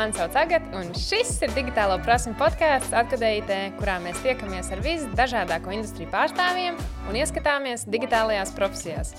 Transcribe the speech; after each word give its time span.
Mani 0.00 0.16
sauc 0.16 0.32
Agatē, 0.40 0.70
un 0.80 0.94
šis 0.96 1.34
ir 1.44 1.50
digitālo 1.52 1.98
prasmu 2.00 2.32
podkāsts 2.40 2.94
Atkadējītē, 3.02 3.58
kurā 3.76 3.98
mēs 4.00 4.22
tiekamies 4.24 4.72
ar 4.72 4.80
visdažādāko 4.86 5.76
industriju 5.76 6.08
pārstāvjiem 6.14 6.80
un 7.10 7.20
ieskatāmies 7.20 7.84
digitālajās 7.84 8.56
profesijās. 8.56 9.12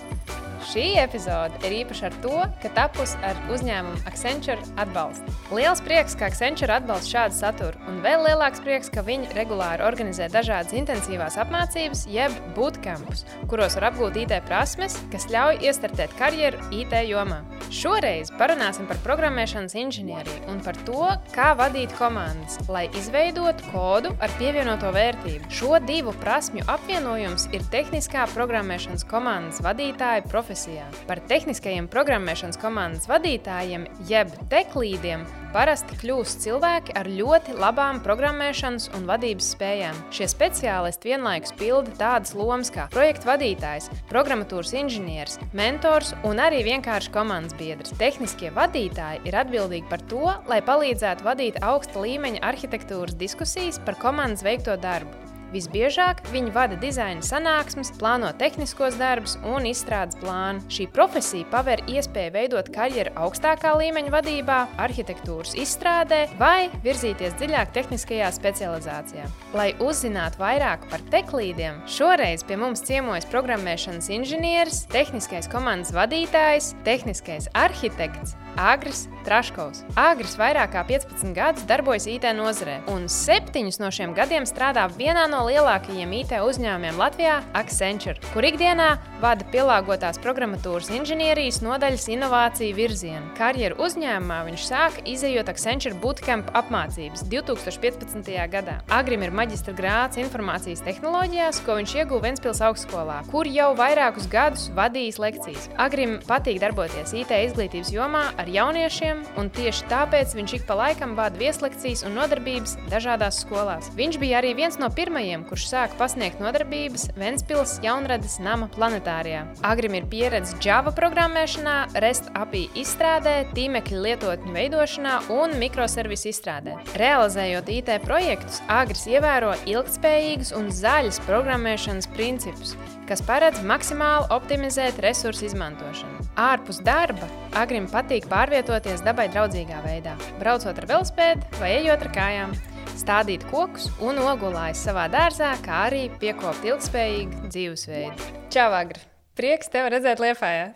Šī 0.61 0.83
epizode 1.01 1.57
ir 1.65 1.73
īpaša 1.79 2.03
ar 2.11 2.15
to, 2.21 2.35
ka 2.61 2.69
tapusi 2.75 3.17
ar 3.25 3.37
uzņēmumu 3.49 4.03
Accenture 4.05 4.61
atbalstu. 4.79 5.33
Liels 5.57 5.81
prieks, 5.81 6.13
ka 6.17 6.27
Accenture 6.29 6.75
atbalsta 6.75 7.15
šādu 7.15 7.37
saturu, 7.39 7.81
un 7.89 7.97
vēl 8.03 8.21
lielāks 8.27 8.61
prieks, 8.61 8.91
ka 8.93 9.01
viņi 9.05 9.31
regulāri 9.33 9.81
organizē 9.81 10.27
dažādas 10.29 10.75
intensīvās 10.77 11.39
apmācības, 11.41 12.03
jeb 12.13 12.35
bootcampus, 12.53 13.25
kuros 13.49 13.77
var 13.79 13.87
apgūt 13.89 14.19
IT 14.21 14.35
prasmes, 14.45 14.99
kas 15.13 15.25
ļauj 15.33 15.63
iestartēt 15.65 16.13
karjeru 16.19 16.61
IT 16.77 16.93
jomā. 17.09 17.41
Šoreiz 17.71 18.29
parunāsim 18.37 18.85
par 18.85 19.01
programmēšanas 19.01 19.73
inženieriju 19.81 20.45
un 20.51 20.61
par 20.61 20.77
to, 20.85 21.09
kā 21.33 21.55
vadīt 21.57 21.95
komandas, 21.97 22.59
lai 22.69 22.85
izveidotu 22.99 23.65
kodu 23.71 24.13
ar 24.21 24.37
pievienoto 24.37 24.93
vērtību. 24.93 25.49
Šo 25.49 25.81
divu 25.87 26.13
prasmju 26.21 26.67
apvienojums 26.69 27.49
ir 27.55 27.65
tehniskā 27.73 28.27
programmēšanas 28.35 29.07
komandas 29.09 29.63
vadītāja 29.65 30.27
profesija 30.27 30.50
profesijā. 30.51 30.87
Par 31.07 31.21
tehniskajiem 31.29 31.87
programmēšanas 31.91 32.59
komandas 32.59 33.07
vadītājiem, 33.07 33.85
jeb 34.09 34.31
teklīdiem, 34.51 35.23
parasti 35.53 35.95
kļūst 36.01 36.43
cilvēki 36.43 36.95
ar 36.95 37.07
ļoti 37.07 37.55
labām 37.59 38.01
programmēšanas 38.03 38.91
un 38.97 39.07
vadības 39.07 39.51
spējām. 39.55 39.95
Šie 40.11 40.27
speciālisti 40.31 41.11
vienlaikus 41.11 41.55
pilda 41.59 41.91
tādas 41.99 42.35
lomas 42.35 42.71
kā 42.71 42.89
projektu 42.91 43.29
vadītājs, 43.31 43.89
programmatūras 44.11 44.75
inženieris, 44.75 45.39
mentors 45.53 46.13
un 46.27 46.43
arī 46.43 46.63
vienkārši 46.67 47.11
komandas 47.15 47.55
biedrs. 47.59 47.95
Tehniskie 47.99 48.51
vadītāji 48.55 49.23
ir 49.27 49.39
atbildīgi 49.43 49.87
par 49.89 50.03
to, 50.11 50.35
lai 50.51 50.61
palīdzētu 50.67 51.27
vadīt 51.27 51.63
augsta 51.63 52.03
līmeņa 52.03 52.43
arhitektūras 52.51 53.19
diskusijas 53.19 53.79
par 53.85 53.99
komandas 53.99 54.43
veikto 54.43 54.75
darbu. 54.79 55.30
Visbiežāk 55.51 56.21
viņi 56.31 56.53
vada 56.55 56.77
dizaina 56.79 57.23
sanāksmes, 57.25 57.91
plāno 57.99 58.31
tehniskos 58.39 58.95
darbus 58.99 59.35
un 59.43 59.67
izstrādes 59.67 60.15
plānu. 60.21 60.63
Šī 60.71 60.87
profesija 60.95 61.47
paver 61.51 61.83
iespēju 61.91 62.33
veidot 62.35 62.71
karjeru 62.71 63.11
augstākā 63.19 63.73
līmeņa 63.81 64.13
vadībā, 64.15 64.59
arhitektūras 64.85 65.57
izstrādē 65.59 66.21
vai 66.39 66.69
virzīties 66.85 67.35
dziļāk 67.41 67.73
tehniskajā 67.75 68.31
specializācijā. 68.37 69.27
Lai 69.57 69.71
uzzinātu 69.83 70.39
vairāk 70.39 70.87
par 70.91 71.03
teklīdiem, 71.11 71.83
šoreiz 71.91 72.45
pie 72.47 72.59
mums 72.61 72.85
ciemojas 72.87 73.27
programmēšanas 73.31 74.07
inženieris, 74.15 74.85
tehniskais 74.93 75.51
komandas 75.51 75.91
vadītājs, 75.95 76.73
tehniskais 76.87 77.51
arhitekts 77.51 78.37
Agris 78.59 79.07
Traškovs. 79.25 79.83
Agris 79.99 80.33
vairāk 80.39 80.73
kā 80.73 80.81
15 80.87 81.33
gadus 81.35 81.65
darbojas 81.69 82.07
IT 82.09 82.25
nozarē, 82.35 82.79
un 82.91 83.05
septiņus 83.11 83.77
no 83.81 83.91
šiem 83.93 84.15
gadiem 84.17 84.47
strādā 84.49 84.87
vienā 84.97 85.27
no 85.29 85.43
lielākajiem 85.47 86.13
IT 86.21 86.33
uzņēmumiem 86.41 86.97
Latvijā, 86.99 87.39
Accenture, 87.57 88.17
kur 88.33 88.45
ikdienā 88.47 88.95
vada 89.21 89.45
pielāgotās 89.53 90.17
programmatūras 90.23 90.89
inženierijas 90.95 91.61
nodaļas 91.61 92.07
inovāciju 92.15 92.77
virzienu. 92.77 93.29
Karjeru 93.37 93.77
uzņēmumā 93.85 94.39
viņš 94.49 94.65
sāka 94.71 95.05
izējot 95.13 95.51
Accenture 95.53 95.97
bootcamp 96.01 96.49
apmācības 96.57 97.25
2015. 97.29 98.33
gadā. 98.51 98.79
Agrim 98.89 99.25
ir 99.25 99.35
maģistra 99.37 99.75
grāts 99.77 100.19
informācijas 100.21 100.81
tehnoloģijās, 100.87 101.61
ko 101.65 101.77
viņš 101.77 101.95
ieguva 102.01 102.25
Ventspils 102.25 102.63
augstskolā, 102.65 103.21
kur 103.29 103.49
jau 103.49 103.71
vairākus 103.77 104.29
gadus 104.31 104.69
vadījis 104.77 105.21
lekcijas. 105.21 105.69
Agrim 105.81 106.17
patīk 106.25 106.61
darboties 106.63 107.13
IT 107.21 107.33
izglītības 107.51 107.93
jomā 107.93 108.25
ar 108.41 108.49
jauniešiem, 108.51 109.21
un 109.39 109.49
tieši 109.53 109.87
tāpēc 109.91 110.33
viņš 110.37 110.55
ik 110.57 110.65
pa 110.69 110.77
laikam 110.79 111.13
vada 111.17 111.37
vieslekcijas 111.39 112.03
un 112.07 112.15
nodarbības 112.17 112.77
dažādās 112.91 113.41
skolās. 113.43 113.91
Viņš 113.97 114.17
bija 114.21 114.39
arī 114.41 114.53
viens 114.57 114.79
no 114.81 114.89
pirmajiem, 114.93 115.45
kurš 115.49 115.67
sāka 115.71 115.97
pasniegt 115.99 116.41
nodarbības 116.43 117.09
Ventspils 117.19 117.77
jaunradas 117.85 118.39
nama 118.43 118.69
planetārijā. 118.73 119.43
Agrim 119.67 119.97
ir 119.99 120.07
pieredze 120.11 120.57
Java 120.63 120.93
programmēšanā, 120.95 121.77
REST 122.03 122.31
API 122.37 122.67
izstrādē, 122.81 123.35
tīmekļa 123.55 124.01
lietotņu 124.07 124.55
veidošanā 124.55 125.17
un 125.35 125.57
mikroservisu 125.61 126.31
izstrādē. 126.31 126.77
Realizējot 127.01 127.69
IT 127.77 127.93
projektus, 128.05 128.61
Agris 128.71 129.05
ievēro 129.09 129.53
ilgspējīgus 129.69 130.55
un 130.57 130.71
zaļas 130.73 131.21
programmēšanas 131.27 132.09
principus, 132.15 132.75
kas 133.09 133.23
paredz 133.27 133.61
maksimāli 133.67 134.29
optimizēt 134.33 135.01
resursu 135.03 135.49
izmantošanu. 135.49 136.27
Ārpus 136.39 136.79
darba 136.85 137.27
Agrim 137.59 137.89
patīk 137.91 138.29
pārvietoties 138.31 139.03
dabai 139.03 139.27
draudzīgā 139.31 139.81
veidā, 139.83 140.13
braucot 140.39 140.77
ar 140.79 140.87
velospēdu 140.87 141.59
vai 141.59 141.71
ejot 141.81 142.05
ar 142.05 142.11
kājām, 142.15 142.53
stādīt 142.95 143.43
kokus 143.51 143.89
un 144.03 144.21
ogulājas 144.23 144.83
savā 144.87 145.07
dārzā, 145.11 145.51
kā 145.65 145.85
arī 145.89 146.05
piekopt 146.21 146.63
ilgspējīgu 146.69 147.49
dzīvesveidu. 147.51 148.29
Čau, 148.53 148.69
Agri! 148.77 149.03
Prieks 149.35 149.71
tevi 149.73 149.91
redzēt 149.95 150.23
Liepājā! 150.23 150.69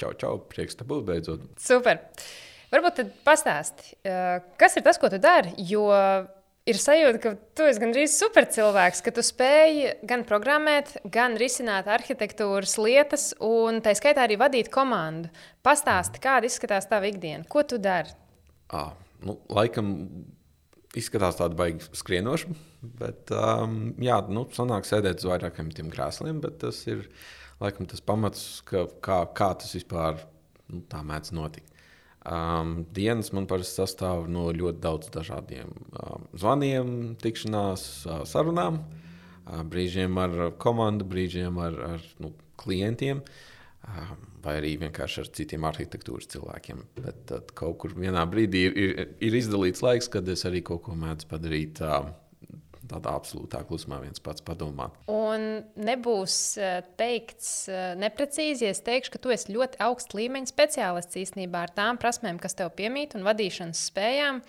Čau, 0.00 0.14
čau! 0.20 0.38
Prieks 0.52 0.78
te 0.78 0.88
būt 0.88 1.04
beidzot! 1.10 1.44
Super! 1.60 2.00
Varbūt 2.72 3.00
tad 3.02 3.12
pastāsti, 3.26 3.98
eh, 4.08 4.40
kas 4.60 4.78
ir 4.80 4.86
tas, 4.86 4.96
ko 5.00 5.12
tu 5.12 5.20
dari? 5.20 5.52
Jo 5.68 5.90
ir 6.68 6.78
sajūta, 6.78 7.20
ka 7.22 7.32
tu 7.56 7.66
esi 7.66 7.82
gandrīz 7.82 8.14
supercilvēks, 8.20 9.02
ka 9.04 9.12
tu 9.14 9.24
spēj 9.26 9.80
gan 10.08 10.24
programmēt, 10.28 10.94
gan 11.12 11.36
risināt 11.40 11.88
arhitektūras 11.90 12.76
lietas, 12.80 13.30
un 13.42 13.82
tā 13.84 13.94
skaitā 13.98 14.26
arī 14.26 14.38
vadīt 14.40 14.70
komandu. 14.72 15.32
Pastāsti, 15.66 16.22
kāda 16.22 16.48
izskatās 16.48 16.88
tava 16.90 17.10
ikdiena, 17.10 17.46
ko 17.50 17.64
tu 17.66 17.80
dari? 17.82 18.14
À, 18.72 18.90
nu, 19.26 19.36
laikam 19.52 19.92
izskatās 20.98 21.38
tāda 21.40 21.56
baigta 21.58 21.88
skrienoša, 21.96 22.54
bet 23.00 23.32
um, 23.34 23.94
jā, 24.02 24.20
nu, 24.32 24.46
sanāk 24.54 24.86
sēdēt 24.88 25.22
uz 25.22 25.30
vairākiem 25.30 25.72
tiem 25.74 25.90
krēsliem, 25.92 26.40
bet 26.44 26.60
tas 26.62 26.82
ir 26.90 27.06
laikam 27.62 27.88
tas 27.90 28.02
pamats, 28.04 28.46
ka, 28.68 28.86
kā, 29.04 29.22
kā 29.36 29.52
tas 29.58 29.74
vispār 29.76 30.20
nu, 30.68 30.82
tā 30.90 31.02
mēdz 31.06 31.34
notikt. 31.36 31.71
Um, 32.22 32.84
dienas 32.94 33.32
man 33.34 33.48
parasti 33.50 33.80
sastāv 33.80 34.28
no 34.30 34.44
ļoti 34.54 34.78
daudz 34.78 35.08
dažādiem 35.10 35.72
um, 35.74 36.26
zvaniem, 36.38 36.92
tikšanās, 37.18 37.86
uh, 38.06 38.20
sarunām, 38.30 38.78
uh, 38.78 39.64
brīžiem 39.66 40.20
ar 40.22 40.36
komandu, 40.62 41.08
brīžiem 41.10 41.58
ar, 41.58 41.80
ar 41.96 42.04
nu, 42.22 42.30
klientiem, 42.62 43.24
uh, 43.26 44.12
vai 44.44 44.54
arī 44.60 44.76
vienkārši 44.84 45.24
ar 45.24 45.32
citiem 45.34 45.66
arhitektūras 45.66 46.30
cilvēkiem. 46.30 46.86
Bet 47.00 47.24
tad 47.32 47.50
kaut 47.58 47.80
kur 47.82 47.98
vienā 47.98 48.22
brīdī 48.30 48.68
ir, 48.68 48.78
ir, 48.84 49.14
ir 49.18 49.38
izdalīts 49.42 49.82
laiks, 49.82 50.10
kad 50.14 50.30
es 50.30 50.46
arī 50.46 50.62
kaut 50.62 50.84
ko 50.86 50.94
mēdzu 50.94 51.26
padarīt. 51.32 51.82
Uh, 51.82 52.12
tādā 52.92 53.14
absolūtā 53.16 53.62
klusumā 53.68 54.00
viens 54.02 54.22
pats 54.22 54.44
padomāt. 54.44 54.94
Un 55.10 55.62
nebūs 55.80 56.36
eh, 56.60 56.80
teikts 57.00 57.50
eh, 57.72 57.92
neprecīzi, 58.00 58.66
ja 58.66 58.74
es 58.74 58.82
teikšu, 58.84 59.14
ka 59.14 59.22
tu 59.22 59.32
esi 59.34 59.54
ļoti 59.54 59.80
augsts 59.84 60.16
līmeņa 60.16 60.52
speciālists 60.52 61.20
īstenībā 61.24 61.66
ar 61.66 61.74
tām 61.76 62.00
prasmēm, 62.02 62.40
kas 62.42 62.58
tev 62.58 62.72
piemīt 62.78 63.16
un 63.18 63.26
vadīšanas 63.26 63.86
spējām. 63.90 64.42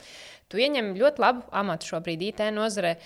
Tu 0.52 0.62
ieņem 0.62 0.94
ļoti 1.00 1.24
labu 1.24 1.48
amatu 1.56 1.94
šobrīd 1.94 2.28
IT 2.30 2.44
nozarē. 2.54 2.98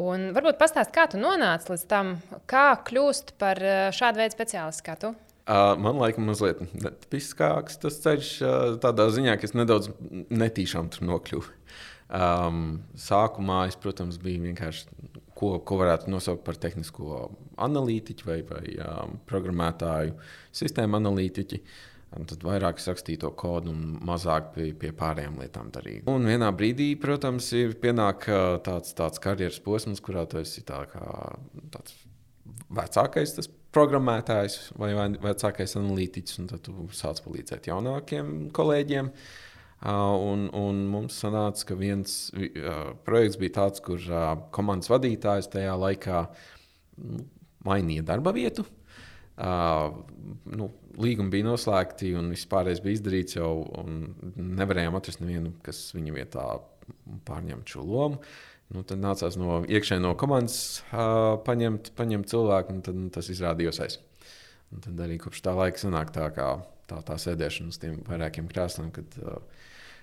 Un 0.00 0.32
varbūt 0.34 0.58
pastāst, 0.58 0.90
kā 0.94 1.04
tu 1.10 1.20
nonāci 1.22 1.70
līdz 1.70 1.84
tam, 1.90 2.16
kā 2.50 2.72
kļūst 2.88 3.36
par 3.42 3.60
eh, 3.62 3.88
šādu 3.94 4.22
veidu 4.22 4.38
speciālistu 4.38 4.88
kā 4.88 4.98
tu. 5.00 5.14
Man 5.44 5.98
laikam 6.00 6.24
mazliet 6.24 6.62
piskāks 7.12 7.76
tas 7.82 7.98
ceļš, 8.00 8.28
tādā 8.80 9.10
ziņā, 9.12 9.34
ka 9.36 9.44
es 9.44 9.52
nedaudz 9.52 9.90
netīšām 10.32 10.88
tur 10.94 11.04
nokļuvu. 11.10 11.50
Um, 12.12 12.82
sākumā 13.00 13.64
es, 13.70 13.78
protams, 13.80 14.18
biju 14.20 14.42
vienkārši, 14.44 14.84
ko, 15.34 15.54
ko 15.64 15.78
varētu 15.80 16.12
nosaukt 16.12 16.44
par 16.44 16.58
tehnisko 16.60 17.30
analītiķu 17.64 18.28
vai, 18.28 18.38
vai 18.44 18.76
um, 18.84 19.16
programmētāju 19.28 20.12
sistēmu 20.54 21.00
analītiķu. 21.00 21.62
Un 22.14 22.28
tad 22.30 22.44
vairāk 22.46 22.78
rakstīju 22.78 23.24
to 23.24 23.30
kodu 23.34 23.72
un 23.72 23.96
mazāk 24.06 24.52
pie, 24.54 24.68
pie 24.78 24.92
pārējām 24.94 25.40
lietām 25.40 25.72
darīju. 25.74 26.04
Un 26.12 26.28
vienā 26.28 26.52
brīdī, 26.54 26.92
protams, 27.00 27.48
ir 27.58 27.74
pienāk 27.82 28.28
tāds, 28.68 28.92
tāds 28.94 29.22
karjeras 29.22 29.58
posms, 29.64 30.02
kurā 30.04 30.22
tu 30.30 30.38
esi 30.38 30.62
tā 30.68 30.84
kā, 30.92 31.08
tāds 31.74 31.96
vecākais 32.70 33.48
programmētājs 33.74 34.60
vai 34.78 34.92
vecākais 35.24 35.74
analītiķis, 35.80 36.38
un 36.44 36.52
tad 36.52 36.62
tu 36.68 36.86
sāc 36.94 37.18
palīdzēt 37.24 37.66
jaunākiem 37.72 38.30
kolēģiem. 38.54 39.10
Uh, 39.10 39.43
Un, 39.84 40.46
un 40.56 40.78
mums 40.88 41.18
sanāca, 41.20 41.66
ka 41.68 41.74
viens 41.76 42.14
projekts 43.04 43.36
bija 43.40 43.56
tāds, 43.58 43.82
kur 43.84 44.00
komandas 44.54 44.88
vadītājs 44.88 45.50
tajā 45.52 45.74
laikā 45.76 46.22
nu, 47.04 47.26
mainīja 47.68 48.06
darba 48.08 48.32
vietu. 48.36 48.64
Uh, 49.34 49.90
nu, 50.46 50.68
līgumi 51.02 51.32
bija 51.32 51.48
noslēgti, 51.48 52.12
un 52.14 52.28
viss 52.30 52.46
pārējais 52.50 52.82
bija 52.84 53.00
izdarīts 53.00 53.36
jau. 53.36 53.50
Nevarējām 54.38 54.94
atrast 54.94 55.22
nevienu, 55.24 55.56
kas 55.66 55.88
viņa 55.96 56.14
vietā 56.14 56.44
pārņemtu 57.26 57.74
šo 57.74 57.86
lomu. 57.88 58.20
Nu, 58.74 58.84
tad 58.86 59.02
nācās 59.02 59.36
no 59.38 59.58
iekšēji 59.68 60.02
no 60.02 60.14
komandas 60.18 60.58
uh, 60.86 61.34
paņemt, 61.44 61.92
paņemt 61.98 62.30
cilvēku, 62.30 62.76
un 62.76 62.84
tad, 62.86 62.96
nu, 62.98 63.10
tas 63.12 63.28
izrādījās 63.30 63.82
es. 63.84 63.98
Un 64.72 64.86
tad 64.86 65.02
arī 65.04 65.18
kopš 65.20 65.42
tā 65.44 65.52
laika 65.54 65.82
sanāk 65.82 66.14
tā, 66.14 66.30
kā, 66.34 66.48
tā, 66.90 67.02
tā 67.06 67.18
sēdēšana 67.20 67.74
uz 67.74 67.78
tiem 67.82 68.00
vairākiem 68.06 68.48
krēsliem, 68.50 68.88
kad 68.94 69.18
uh, 69.20 69.42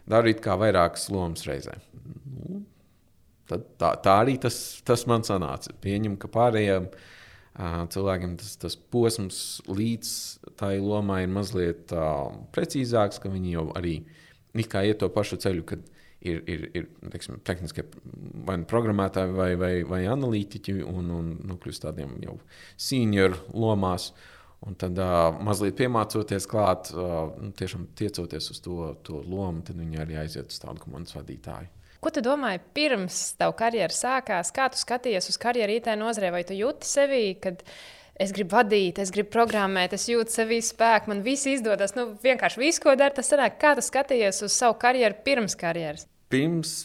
darīt 0.10 0.42
kā 0.44 0.58
vairākas 0.60 1.10
lomas 1.14 1.46
reizē. 1.48 1.78
Nu, 2.26 2.62
tad, 3.50 3.66
tā, 3.82 3.94
tā 4.04 4.18
arī 4.24 4.38
tas, 4.42 4.58
tas 4.88 5.06
man 5.10 5.26
sanāca. 5.28 5.76
Pieņem, 5.84 6.18
ka 6.22 6.32
pārējiem 6.32 6.90
uh, 6.92 7.84
cilvēkiem 7.92 8.36
tas, 8.42 8.56
tas 8.62 8.78
posms 8.94 9.62
līdz 9.70 10.12
tai 10.60 10.78
lomai 10.82 11.24
ir 11.26 11.34
mazliet 11.34 11.94
uh, 11.96 12.32
precīzāks, 12.56 13.22
ka 13.22 13.32
viņi 13.34 13.58
jau 13.58 13.70
arī 13.78 14.02
iet 14.56 15.00
to 15.00 15.08
pašu 15.10 15.40
ceļu, 15.40 15.64
kad 15.68 15.84
ir, 16.22 16.42
ir, 16.50 16.66
ir 16.76 16.88
teiksim, 17.12 17.40
tehniskie 17.46 17.86
vai 18.46 18.58
nu 18.62 18.68
programmētāji 18.70 19.34
vai, 19.36 19.50
vai, 19.60 19.72
vai 19.88 20.02
analītiķi 20.12 20.82
un, 20.86 21.10
un 21.16 21.32
nu, 21.40 21.58
kļūst 21.62 21.86
tādiem 21.88 22.18
jau 22.24 22.38
senioru 22.80 23.40
lomās. 23.54 24.12
Un 24.62 24.76
tad 24.78 24.98
uh, 25.02 25.32
mazliet 25.42 25.74
piemācoties 25.80 26.46
klāt, 26.50 26.92
uh, 26.94 27.32
nu, 27.42 27.50
tiešām 27.58 27.88
tiecoties 27.98 28.52
uz 28.54 28.60
to, 28.62 28.92
to 29.02 29.22
lomu, 29.26 29.64
tad 29.66 29.80
viņi 29.82 30.02
arī 30.04 30.20
aiziet 30.22 30.54
uz 30.54 30.60
tādu 30.62 30.84
komandas 30.84 31.16
vadītāju. 31.18 31.72
Ko 32.02 32.10
tu 32.14 32.22
domāji 32.26 32.62
pirms 32.74 33.18
tava 33.38 33.56
karjeras 33.58 34.00
sākās? 34.02 34.54
Kā 34.54 34.68
tu 34.74 34.78
skaties 34.78 35.30
uz 35.30 35.38
karjeru 35.42 35.76
IT 35.78 35.90
nozarē? 36.02 36.32
Vai 36.34 36.44
tu 36.46 36.58
jūti 36.58 36.90
sevi, 36.90 37.24
kad 37.42 37.62
es 38.22 38.34
gribu 38.34 38.58
vadīt, 38.58 39.02
es 39.02 39.14
gribu 39.14 39.30
programmēt, 39.34 39.94
es 39.98 40.08
jūtu 40.10 40.34
sevi 40.34 40.62
spēku, 40.66 41.10
man 41.10 41.22
viss 41.26 41.50
izdodas. 41.50 41.94
Nu, 41.98 42.08
vienkārši 42.22 42.62
viss, 42.62 42.82
ko 42.82 42.94
dara, 42.98 43.14
tas 43.18 43.30
sanāk. 43.30 43.58
Kā 43.62 43.76
tu 43.78 43.86
skaties 43.86 44.42
uz 44.46 44.54
savu 44.54 44.78
karjeru 44.82 45.18
pirms 45.26 45.58
karjeras? 45.58 46.08
Pirms 46.34 46.76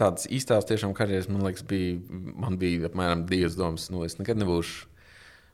tādas 0.00 0.28
īstās 0.32 0.68
tiešām 0.68 0.92
karjeras, 0.96 1.28
man 1.32 1.44
liekas, 1.44 1.64
bija, 1.68 1.98
man 2.36 2.60
bija 2.60 2.88
apmēram 2.88 3.24
divas 3.28 3.56
domas. 3.56 3.88
Nu, 3.92 4.04
es 4.08 4.16
nekad 4.20 4.40
nebūšu 4.40 4.88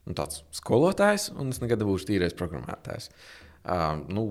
nu, 0.04 0.14
tāds 0.16 0.42
skolotājs, 0.54 1.30
un 1.38 1.52
es 1.54 1.60
nekad 1.62 1.82
nebūšu 1.82 2.08
tīrais 2.10 2.36
programmētājs. 2.38 3.10
Uh, 3.64 4.02
nu, 4.12 4.26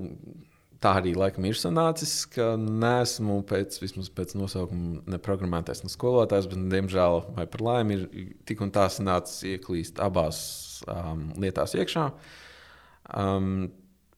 tā 0.84 0.98
arī 1.00 1.14
laikam 1.16 1.46
ir 1.48 1.58
sanācis, 1.58 2.14
ka 2.34 2.54
neesmu 2.60 3.40
pēc, 3.48 3.80
pēc 4.18 4.36
nosaukuma 4.38 5.04
ne 5.10 5.20
programmētājs, 5.24 5.84
ne 5.86 5.92
skolotājs, 5.92 6.50
bet, 6.52 6.66
diemžēl, 6.74 7.20
vai 7.38 7.48
par 7.50 7.64
laimi, 7.64 8.00
ir 8.04 8.34
tik 8.50 8.64
un 8.66 8.74
tā 8.76 8.90
sanācis 8.92 9.46
ieklīst 9.54 10.02
abās 10.04 10.40
um, 10.92 11.30
lietās 11.40 11.76
iekšā. 11.80 12.08
Um, 13.20 13.70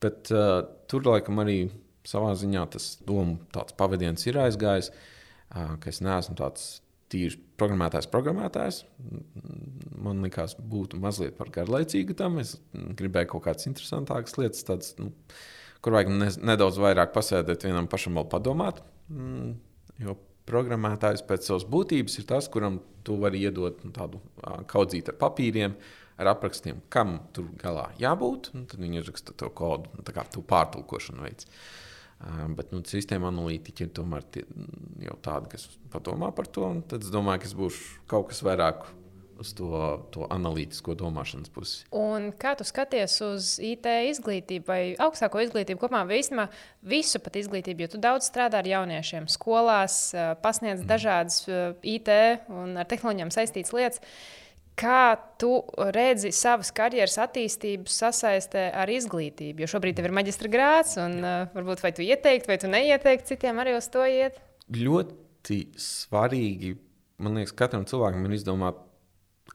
bet 0.04 0.32
uh, 0.34 0.64
tur 0.90 1.06
laikam 1.06 1.42
arī 1.44 1.60
savā 2.06 2.34
ziņā 2.38 2.66
tas 2.76 2.96
domu 3.06 3.40
pavadiens 3.78 4.26
ir 4.30 4.42
aizgājis, 4.42 4.92
uh, 4.92 5.76
ka 5.82 5.94
es 5.94 6.02
neesmu 6.06 6.38
tāds 6.42 6.68
tīrs 7.12 7.38
programmētājs, 7.60 8.08
programmētājs. 8.12 8.82
Man 10.06 10.24
liekas, 10.26 10.56
būtu 10.60 11.00
mazliet 11.02 11.38
par 11.38 11.52
garlaicīgu 11.54 12.16
tam. 12.18 12.40
Es 12.42 12.56
gribēju 12.74 13.36
kaut 13.36 13.46
kādas 13.48 13.70
interesantākas 13.70 14.38
lietas, 14.40 14.66
tādas, 14.68 14.94
nu, 15.00 15.12
kur 15.86 15.98
vajag 15.98 16.14
ne, 16.14 16.30
nedaudz 16.52 16.80
vairāk 16.82 17.14
pasēdēt, 17.16 17.68
vienam 17.68 17.90
pašam 17.92 18.18
vēl 18.20 18.28
padomāt. 18.32 18.82
Mm, 19.12 19.54
jo 20.04 20.18
programmētājs 20.50 21.26
pēc 21.26 21.48
savas 21.50 21.68
būtības 21.70 22.20
ir 22.22 22.28
tas, 22.30 22.50
kuram 22.52 22.82
tu 23.06 23.18
vari 23.22 23.42
iedot 23.46 23.86
nu, 23.86 23.94
tādu 23.96 24.22
kaudzīti 24.72 25.14
ar 25.14 25.22
papīriem. 25.22 25.78
Ar 26.16 26.30
aprakstiem, 26.32 26.78
kam 26.88 27.18
tur 27.36 27.50
galā 27.60 27.90
jābūt, 28.00 28.54
tad 28.72 28.78
viņi 28.80 29.02
uzraksta 29.02 29.34
to 29.36 29.50
kodu, 29.52 29.90
tā 30.08 30.14
kā 30.16 30.24
tu 30.32 30.40
pārtulkošanu 30.48 31.26
veids. 31.26 31.44
Uh, 31.44 31.85
Bet 32.56 32.72
nu, 32.72 32.80
sistēma 32.88 33.28
analītiķi 33.30 33.86
ir 33.86 33.90
tomēr 33.94 34.24
tie, 34.34 34.46
jau 35.04 35.16
tādi, 35.26 35.52
kas 35.52 35.68
padomā 35.94 36.32
par 36.36 36.48
to. 36.48 36.70
Tad 36.90 37.04
es 37.04 37.12
domāju, 37.14 37.44
ka 37.44 37.50
es 37.50 37.58
būšu 37.58 38.06
kaut 38.10 38.30
kas 38.32 38.40
vairāk 38.46 38.88
uz 39.40 39.52
to, 39.56 39.70
to 40.16 40.28
analītisko 40.32 40.96
domāšanas 40.98 41.52
pusi. 41.54 41.84
Un 41.96 42.30
kā 42.40 42.56
tu 42.58 42.66
skaties 42.68 43.18
uz 43.26 43.50
IT 43.64 43.88
izglītību 44.12 44.70
vai 44.70 44.80
augstāko 45.02 45.44
izglītību 45.44 45.82
kopumā, 45.82 46.06
vai 46.08 46.22
īstenībā 46.22 46.48
visu 46.88 47.22
pat 47.24 47.36
izglītību, 47.42 47.86
jo 47.86 47.96
tu 47.96 48.02
daudz 48.04 48.30
strādā 48.30 48.62
ar 48.64 48.70
jauniešiem, 48.70 49.28
skolās, 49.32 50.00
pasniedz 50.44 50.84
mm. 50.84 50.90
dažādas 50.90 51.44
IT 51.84 52.12
un 52.48 52.80
ar 52.82 52.90
tehnoloģijām 52.90 53.34
saistītas 53.36 53.76
lietas. 53.76 54.04
Kā 54.76 55.16
tu 55.40 55.62
redzi 55.96 56.34
savas 56.36 56.74
karjeras 56.76 57.16
attīstību 57.24 57.88
sasaistē 57.92 58.66
ar 58.76 58.90
izglītību? 58.92 59.64
Jo 59.64 59.70
šobrīd 59.72 59.96
tev 59.96 60.10
ir 60.10 60.16
maģistra 60.18 60.52
grāts, 60.52 60.98
un 61.00 61.16
uh, 61.22 61.46
varbūt 61.56 61.84
vai 61.86 61.94
tu 61.96 62.04
ieteiktu, 62.04 62.52
vai 62.52 62.58
tu 62.60 62.72
neieteiktu 62.72 63.32
citiem 63.32 63.62
arī 63.64 63.78
uz 63.78 63.88
to 63.94 64.04
iet? 64.04 64.42
Ļoti 64.76 65.62
svarīgi, 65.80 66.74
man 67.24 67.40
liekas, 67.40 67.56
katram 67.56 67.88
cilvēkam 67.88 68.28
ir 68.28 68.36
izdomāt, 68.36 68.84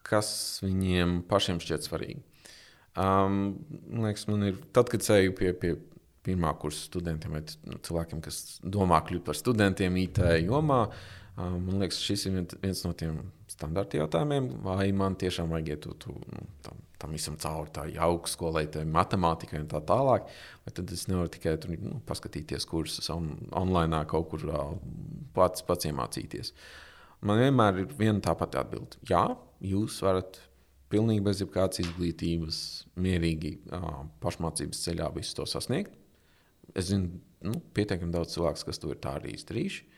kas 0.09 0.33
viņiem 0.65 1.21
pašiem 1.29 1.61
šķiet 1.61 1.91
svarīgi. 1.91 2.25
Um, 2.97 3.61
man 3.93 4.09
liekas, 4.09 4.25
man 4.31 4.49
ir 4.49 4.57
tad, 4.73 4.89
kad 4.89 5.05
eju 5.19 5.37
pie, 5.37 5.53
pie 5.53 5.77
pirmā 6.25 6.55
kursa 6.61 6.87
studentiem 6.89 7.37
vai 7.37 7.45
nu, 7.69 7.77
cilvēkiem, 7.85 8.25
kas 8.25 8.59
domā 8.65 9.05
kļūt 9.05 9.29
par 9.29 9.37
studentiem 9.37 10.01
IT 10.01 10.25
jomā, 10.49 10.87
um, 10.89 11.20
man 11.41 11.81
liekas, 11.81 12.01
šis 12.05 12.27
ir 12.29 12.39
viens 12.63 12.83
no 12.85 12.93
tiem 12.97 13.21
standarta 13.51 13.99
jautājumiem, 14.01 14.49
vai 14.65 14.91
man 14.97 15.17
tiešām 15.21 15.51
vajag 15.53 15.73
iet 15.73 15.89
tu, 16.03 16.15
nu, 16.33 16.45
tam, 16.65 16.81
tam 17.01 17.15
visam 17.17 17.37
cauri, 17.41 17.73
tā 17.75 17.87
augstskolai, 18.07 18.67
tā 18.73 18.85
matemātikai 18.89 19.63
un 19.63 19.69
tā 19.71 19.83
tālāk. 19.87 20.29
Vai 20.65 20.75
tad 20.77 20.93
es 20.95 21.07
nevaru 21.11 21.33
tikai 21.35 21.57
tur 21.61 21.75
nu, 21.81 21.99
paskatīties 22.09 22.69
kursus 22.71 23.11
on, 23.15 23.33
online, 23.57 24.03
kaut 24.11 24.31
kur 24.33 24.47
pats, 25.37 25.65
pats 25.67 25.89
iemācīties. 25.91 26.55
Man 27.27 27.41
vienmēr 27.43 27.83
ir 27.83 27.97
viena 27.99 28.21
tā 28.25 28.35
pati 28.39 28.61
atbilde. 28.61 29.01
Jā, 29.11 29.27
jūs 29.61 29.99
varat 30.07 30.41
pilnīgi 30.91 31.23
bez 31.25 31.43
jebkādas 31.43 31.83
izglītības, 31.85 32.61
mierīgi 32.99 33.57
pašmācības 34.23 34.85
ceļā 34.87 35.11
visu 35.15 35.37
to 35.39 35.47
sasniegt. 35.49 35.95
Es 36.75 36.91
zinu, 36.91 37.21
nu, 37.45 37.59
pietiekami 37.75 38.15
daudz 38.15 38.35
cilvēku, 38.37 38.67
kas 38.69 38.81
to 38.81 38.93
ir 38.95 39.01
tā 39.03 39.17
arī 39.19 39.35
izdarījuši. 39.37 39.90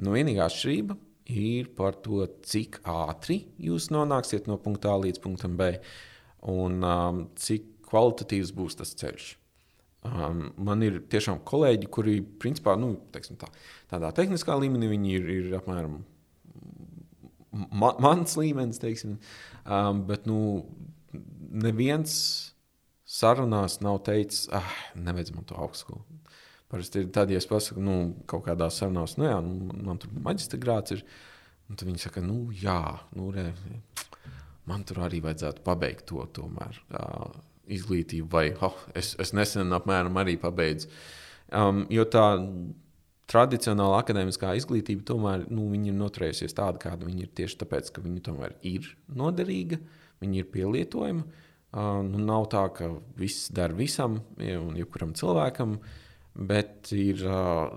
Nu, 0.00 0.14
vienīgā 0.16 0.46
atšķirība 0.48 0.96
ir 1.30 1.68
par 1.76 1.98
to, 2.04 2.22
cik 2.46 2.80
ātri 2.88 3.42
jūs 3.60 3.90
nonāksiet 3.94 4.48
no 4.50 4.56
punkta 4.62 4.94
A 4.94 5.00
līdz 5.02 5.20
punktam 5.22 5.58
B 5.60 5.74
un 6.50 6.80
um, 6.86 7.26
cik 7.36 7.66
kvalitatīvs 7.90 8.54
būs 8.56 8.78
tas 8.80 8.94
ceļš. 8.96 9.34
Um, 10.08 10.46
man 10.56 10.80
ir 10.86 11.02
tiešām 11.12 11.42
kolēģi, 11.44 11.90
kuri, 11.92 12.14
principā, 12.40 12.72
nu, 12.80 12.94
tā, 13.12 13.50
tādā 13.90 14.12
tehniskā 14.16 14.56
līmenī 14.56 14.88
ir, 15.12 15.28
ir 15.28 15.58
apmēram 15.58 15.98
ma 17.52 17.92
mans 18.02 18.36
līmenis, 18.38 18.80
teiksim, 18.80 19.18
um, 19.66 20.04
bet 20.08 20.26
nu, 20.30 20.64
neviens 21.50 22.14
sarunās 23.10 23.80
nav 23.82 24.00
teicis, 24.06 24.46
ah, 24.54 24.76
nevajadz 24.94 25.34
man 25.34 25.46
to 25.48 25.58
augstskolu. 25.58 26.04
Parasti 26.70 27.02
ir 27.02 27.10
tad, 27.10 27.32
ja 27.32 27.40
es 27.40 27.48
pasaku, 27.50 27.82
nu, 27.82 27.96
kaut 28.30 28.44
kādā 28.46 28.68
sarunā, 28.70 29.02
nu, 29.18 29.26
jā, 29.26 29.38
nu, 29.42 29.78
man 29.88 29.98
tur 29.98 30.12
maģistra 30.22 30.60
grāts 30.62 30.94
ir. 30.94 31.04
Tad 31.70 31.86
viņi 31.86 32.02
saka, 32.02 32.22
nu, 32.22 32.48
jā, 32.54 32.80
nu, 33.14 33.28
re, 33.34 33.48
man 34.70 34.82
tur 34.86 35.04
arī 35.06 35.20
vajadzētu 35.22 35.62
pabeigt 35.66 36.06
to 36.10 36.24
tomēr. 36.34 36.78
Uh, 36.90 37.30
izglītību, 37.70 38.26
vai 38.30 38.48
oh, 38.66 38.74
es, 38.98 39.12
es 39.22 39.30
nesen 39.36 39.70
apmēram 39.74 40.18
arī 40.18 40.34
pabeidzu. 40.42 40.90
Um, 41.54 41.84
jo 41.90 42.02
tā 42.10 42.24
tradicionāla 43.30 44.00
akadēmiskā 44.02 44.56
izglītība 44.58 45.06
tomēr 45.06 45.46
nu, 45.50 45.68
ir 45.78 45.94
noturējusies 45.94 46.54
tāda, 46.58 46.82
kāda 46.82 47.06
viņa 47.06 47.26
ir 47.26 47.32
tieši 47.38 47.60
tāpēc, 47.62 47.90
ka 47.94 48.02
viņa 48.02 48.26
tomēr 48.26 48.54
ir 48.66 48.90
noderīga, 49.14 49.78
viņa 50.22 50.42
ir 50.42 50.50
pielietojama. 50.54 51.26
Uh, 51.70 51.98
nu, 52.06 52.22
nav 52.26 52.46
tā, 52.50 52.64
ka 52.74 52.90
viss 53.18 53.50
der 53.54 53.74
visam 53.78 54.18
un 54.38 54.78
jebkuram 54.78 55.14
cilvēkam. 55.18 55.78
Uh, 55.78 55.98
bet 56.34 56.92
ir, 56.94 57.22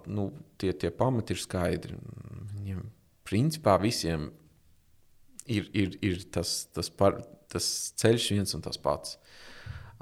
nu, 0.08 0.30
tie, 0.62 0.74
tie 0.78 0.92
pamati 0.94 1.36
ir 1.36 1.42
skaidri. 1.42 1.98
Viņiem, 2.54 2.84
principā, 3.28 3.78
visiem 3.82 4.30
ir, 5.48 5.70
ir, 5.74 5.98
ir 6.06 6.24
tas, 6.34 6.64
tas, 6.74 6.90
par, 6.90 7.22
tas 7.52 7.68
ceļš 8.00 8.30
viens 8.36 8.56
un 8.58 8.64
tas 8.66 8.80
pats. 8.80 9.18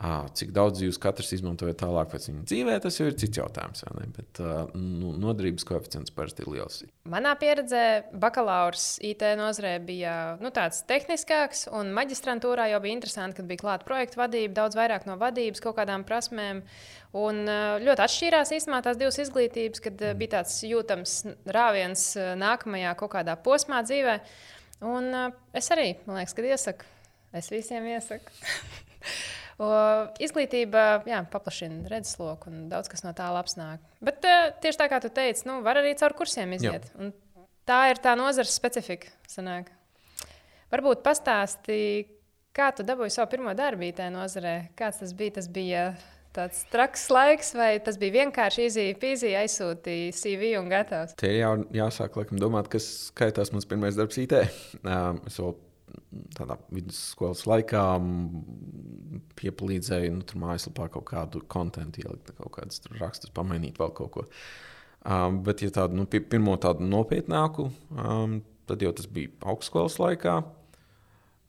Cik 0.01 0.49
daudz 0.55 0.79
jūs 0.81 0.97
katrs 0.97 1.27
izmantojat 1.35 1.77
tālāk 1.83 2.09
pēc 2.09 2.23
viņa 2.31 2.39
dzīvē, 2.49 2.77
tas 2.81 2.95
jau 2.97 3.05
ir 3.05 3.17
cits 3.21 3.37
jautājums. 3.37 3.83
Bet 4.15 4.39
nu, 4.73 5.11
noderības 5.21 5.65
koeficients 5.67 6.13
parasti 6.15 6.41
ir 6.41 6.47
liels. 6.55 6.79
Manā 7.11 7.35
pieredzē 7.37 7.83
bakalaurs 8.23 8.95
IT 9.05 9.21
nozarē 9.37 9.75
bija 9.85 10.13
nu, 10.41 10.49
tāds 10.55 10.79
tehniskāks, 10.89 11.67
un 11.77 11.91
maģistrantūrā 11.93 12.71
jau 12.71 12.79
bija 12.81 12.97
interesanti, 12.97 13.37
kad 13.37 13.49
bija 13.51 13.61
klāta 13.61 13.85
projekta 13.85 14.23
vadība, 14.23 14.55
daudz 14.63 14.79
vairāk 14.79 15.05
no 15.05 15.19
vadības, 15.21 15.61
kaut 15.61 15.77
kādām 15.77 16.05
prasmēm. 16.07 16.63
Un 17.21 17.43
ļoti 17.85 18.05
atšķīrās 18.07 18.53
īstenībā 18.57 18.79
tās 18.87 18.97
divas 18.97 19.19
izglītības, 19.21 19.83
kad 19.85 20.01
bija 20.17 20.39
tāds 20.39 20.55
jūtams 20.65 21.17
rāviens 21.45 22.07
nākamajā 22.41 22.95
kaut 23.03 23.13
kādā 23.19 23.37
posmā 23.37 23.83
dzīvē. 23.85 24.17
Un 24.89 25.13
es 25.53 25.69
arī, 25.75 25.91
man 26.07 26.23
liekas, 26.23 26.33
kad 26.33 26.49
iesaku, 26.49 26.89
es 27.37 27.51
visiem 27.53 27.85
iesaku. 27.91 28.33
Izglītība 30.21 30.85
jā, 31.09 31.19
paplašina 31.31 31.89
redzesloku 31.91 32.49
un 32.49 32.63
daudz 32.71 32.89
kas 32.91 33.05
no 33.05 33.13
tā 33.17 33.27
labs 33.33 33.57
nāk. 33.59 33.83
Bet 34.01 34.23
tieši 34.63 34.79
tā 34.79 34.87
kā 34.91 35.01
tu 35.03 35.11
teici, 35.13 35.45
nu, 35.49 35.59
var 35.65 35.81
arī 35.81 35.93
caur 35.99 36.15
kursiem 36.17 36.55
iziet. 36.57 36.87
Tā 37.69 37.83
ir 37.91 38.01
tā 38.01 38.15
nozares 38.17 38.55
specifika. 38.57 39.11
Sanāk. 39.29 39.69
Varbūt 40.71 41.03
pastāsti, 41.05 41.77
kā 42.55 42.71
tu 42.75 42.85
dabūji 42.87 43.13
savu 43.13 43.29
pirmo 43.35 43.53
darbu 43.57 43.91
tajā 43.95 44.13
nozarē. 44.13 44.55
Kāds 44.79 45.03
tas 45.03 45.13
bija? 45.17 45.35
Tas 45.37 45.51
bija 45.51 45.85
tāds 46.35 46.63
traks 46.71 47.09
laiks, 47.11 47.51
vai 47.57 47.73
tas 47.83 47.97
bija 47.99 48.21
vienkārši 48.21 48.69
pīzīgi 48.99 49.35
aizsūtīja 49.41 50.15
CV 50.15 50.53
un 50.59 50.71
gatavs? 50.71 51.15
Te 51.19 51.31
jau 51.35 51.57
jāsāk 51.75 52.15
laikam, 52.19 52.39
domāt, 52.41 52.71
kas 52.71 52.87
skaitās 53.09 53.51
mans 53.51 53.67
pirmais 53.67 53.99
darbs 53.99 54.19
IT. 54.21 54.37
Um, 54.81 55.21
es 55.29 55.39
vēl 55.41 55.55
tādā 56.35 56.57
vidusskolas 56.73 57.45
laikā 57.49 57.83
piepalīdzēju 59.39 60.13
nu, 60.15 60.25
tur 60.27 60.41
mājaslapā 60.43 60.87
kaut 60.93 61.07
kādu 61.11 61.43
kontekstu 61.51 62.05
ielikt, 62.05 62.33
kaut 62.37 62.53
kādus 62.57 62.83
rakstus, 62.99 63.33
pamainīt 63.35 63.79
vēl 63.81 63.93
kaut 63.97 64.13
ko. 64.15 64.25
Um, 65.01 65.41
bet, 65.45 65.63
ja 65.65 65.73
tādu 65.73 65.97
nu, 65.97 66.05
pirmo 66.05 66.55
tādu 66.61 66.85
nopietnāku, 66.85 67.71
um, 67.95 68.41
tad 68.69 68.83
jau 68.85 68.91
tas 68.95 69.07
bija 69.09 69.31
augstskolas 69.49 69.97
laikā. 70.01 70.41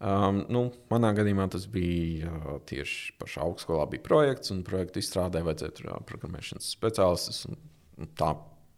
Um, 0.03 0.41
nu, 0.51 0.65
manā 0.91 1.13
gadījumā 1.15 1.45
tas 1.53 1.69
bija 1.71 2.33
uh, 2.33 2.55
tieši 2.67 3.13
pašā 3.21 3.45
augstskolā, 3.45 3.85
bija 3.93 4.03
projekts, 4.03 4.51
un 4.55 4.65
projektu 4.67 5.03
izstrādē 5.03 5.45
vajadzēja 5.47 5.77
tur 5.79 5.91
uh, 5.93 6.01
programmēšanas 6.09 6.73
speciālistus. 6.75 7.45
Tā, 8.19 8.33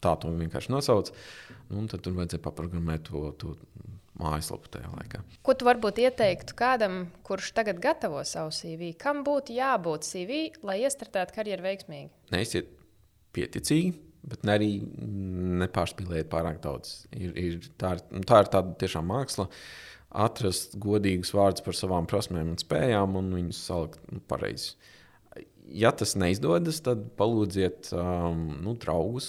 tā 0.04 0.16
to 0.21 0.35
vienkārši 0.37 0.75
nosauc. 0.75 1.14
Nu, 1.71 1.87
tad 1.88 2.02
tur 2.04 2.18
vajadzēja 2.18 2.44
paprogrammēt 2.44 3.06
to, 3.09 3.30
to 3.40 3.54
mājaslapu 4.21 4.71
tajā 4.76 4.90
laikā. 4.94 5.21
Ko 5.47 5.56
tu 5.59 5.66
varbūt 5.66 6.00
ieteiktu 6.04 6.56
kādam, 6.59 7.04
kurš 7.26 7.52
tagad 7.56 7.80
gatavo 7.83 8.23
savu 8.28 8.52
CV? 8.54 8.92
Kam 8.99 9.25
būtu 9.26 9.56
jābūt 9.56 10.06
CV, 10.06 10.40
lai 10.66 10.80
iestartētu 10.87 11.35
karjeru 11.37 11.66
veiksmīgi? 11.66 12.11
Neesiet 12.35 12.71
pieticīgi. 13.35 13.94
Bet 14.25 14.44
ne 14.49 14.54
arī 14.56 14.68
nepārspīlēt 15.61 16.30
pārāk 16.33 16.62
daudz. 16.64 17.02
Ir, 17.12 17.35
ir, 17.37 17.66
tā, 17.80 17.90
ir, 17.99 18.25
tā 18.25 18.40
ir 18.40 18.49
tāda 18.54 18.73
tiešām 18.80 19.04
māksla. 19.11 19.50
Atrast 20.25 20.78
godīgus 20.80 21.35
vārdus 21.35 21.64
par 21.66 21.76
savām 21.76 22.09
prasmēm 22.09 22.54
un 22.54 22.61
spējām 22.61 23.18
un 23.21 23.33
viņus 23.35 23.61
salikt 23.68 24.06
nu, 24.09 24.23
pareizi. 24.30 24.78
Ja 25.68 25.92
tas 25.97 26.14
neizdodas, 26.16 26.80
tad 26.85 27.02
palūdziet 27.18 27.90
um, 27.99 28.47
nu, 28.64 28.76
draugus, 28.80 29.28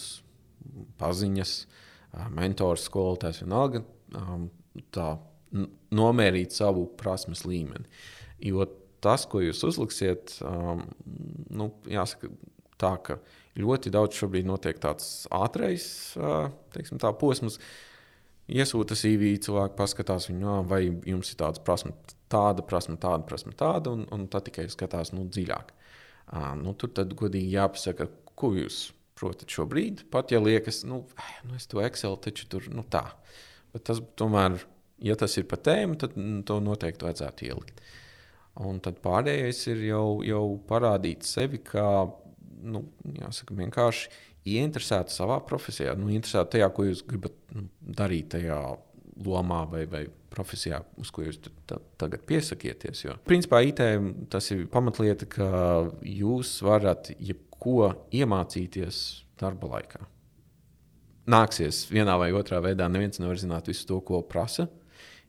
paziņas, 1.02 1.56
uh, 1.66 2.30
mentors, 2.36 2.88
skolotājs, 2.88 3.42
vienalga. 3.44 3.84
Um, 4.16 4.48
tā 4.96 5.16
nomērīt 5.96 6.56
savu 6.56 6.86
prasmes 7.00 7.46
līmeni. 7.48 7.88
Jo 8.44 8.68
tas, 9.04 9.28
ko 9.30 9.40
jūs 9.44 9.64
uzliksiet, 9.68 10.38
um, 10.44 10.84
nu, 11.54 11.70
jāsaka, 11.90 12.32
tā, 12.82 12.96
ka 13.06 13.20
ļoti 13.60 13.92
daudz 13.94 14.18
šobrīd 14.20 14.48
notiek 14.50 14.80
tāds 14.84 15.28
ātrais 15.34 15.86
uh, 16.20 16.50
teiksim, 16.76 17.00
tā 17.00 17.14
posms, 17.16 17.60
uh, 17.60 17.96
Iesūta 18.46 18.94
CV, 18.94 19.32
cilvēki 19.42 19.74
paskatās, 19.74 20.28
viņu, 20.30 20.60
vai 20.70 20.84
jums 20.86 21.32
ir 21.34 21.38
tāda 21.40 21.62
prasme, 21.66 21.96
tāda 22.30 22.62
prasme, 22.66 22.94
tāda 23.02 23.26
prasme, 23.26 23.56
tāda, 23.58 23.96
un, 23.96 24.04
un 24.14 24.28
tad 24.30 24.46
tikai 24.46 24.68
skatās 24.70 25.16
nu, 25.16 25.24
dziļāk. 25.26 25.72
Uh, 26.26 26.52
nu, 26.60 26.76
tur 26.78 26.92
tad 26.94 27.16
godīgi 27.18 27.56
jāpasaka, 27.56 28.06
ko 28.38 28.52
jūs 28.54 28.92
protat 29.18 29.50
šobrīd. 29.50 30.04
Pat 30.14 30.34
ja 30.34 30.44
liekas, 30.44 30.84
nu, 30.86 31.02
nu 31.48 31.58
es 31.58 31.66
to 31.72 31.82
Excel 31.82 32.20
taču 32.22 32.46
tur 32.52 32.70
nu, 32.70 32.86
tā. 32.86 33.08
Bet 33.76 33.90
tas 33.90 34.00
tomēr, 34.16 34.62
ja 35.04 35.18
tas 35.20 35.36
ir 35.36 35.48
pa 35.52 35.60
tēmu, 35.60 35.98
tad 36.00 36.16
nu, 36.16 36.40
to 36.48 36.62
noteikti 36.64 37.04
vajadzētu 37.04 37.50
ielikt. 37.50 37.82
Un 38.64 38.80
tad 38.80 39.02
pārējais 39.04 39.66
ir 39.74 39.82
jau, 39.90 40.06
jau 40.24 40.46
parādīt 40.70 41.28
sevi 41.28 41.60
kā, 41.60 41.90
nu, 42.64 42.86
jāsaka, 43.20 43.58
vienkārši 43.58 44.14
ieinteresēti 44.56 45.12
savā 45.12 45.42
profesijā, 45.50 45.98
nu, 46.00 46.08
interesēti 46.14 46.56
tajā, 46.56 46.70
ko 46.72 46.88
jūs 46.88 47.04
gribat 47.10 47.36
nu, 47.52 47.68
darīt 48.00 48.32
tajā 48.38 48.62
lomā 49.26 49.66
vai, 49.72 49.84
vai 49.92 50.06
profesijā, 50.32 50.80
uz 51.02 51.12
ko 51.12 51.26
jūs 51.26 51.42
tagad 52.00 52.24
piesakieties. 52.28 53.06
Jo, 53.06 53.20
principā, 53.28 53.60
IT 53.68 53.84
tas 54.32 54.52
ir 54.56 54.66
pamatlieta, 54.72 55.28
ka 55.32 55.50
jūs 56.08 56.58
varat 56.64 57.12
jebko 57.20 57.92
iemācīties 58.16 59.06
darba 59.40 59.76
laikā. 59.76 60.06
Nāksies 61.26 61.86
vienā 61.90 62.18
vai 62.22 62.30
otrā 62.38 62.60
veidā, 62.62 62.88
neviens 62.92 63.18
nevar 63.22 63.40
zināt 63.42 63.70
visu 63.72 63.88
to, 63.90 64.00
ko 64.06 64.22
prasa. 64.30 64.68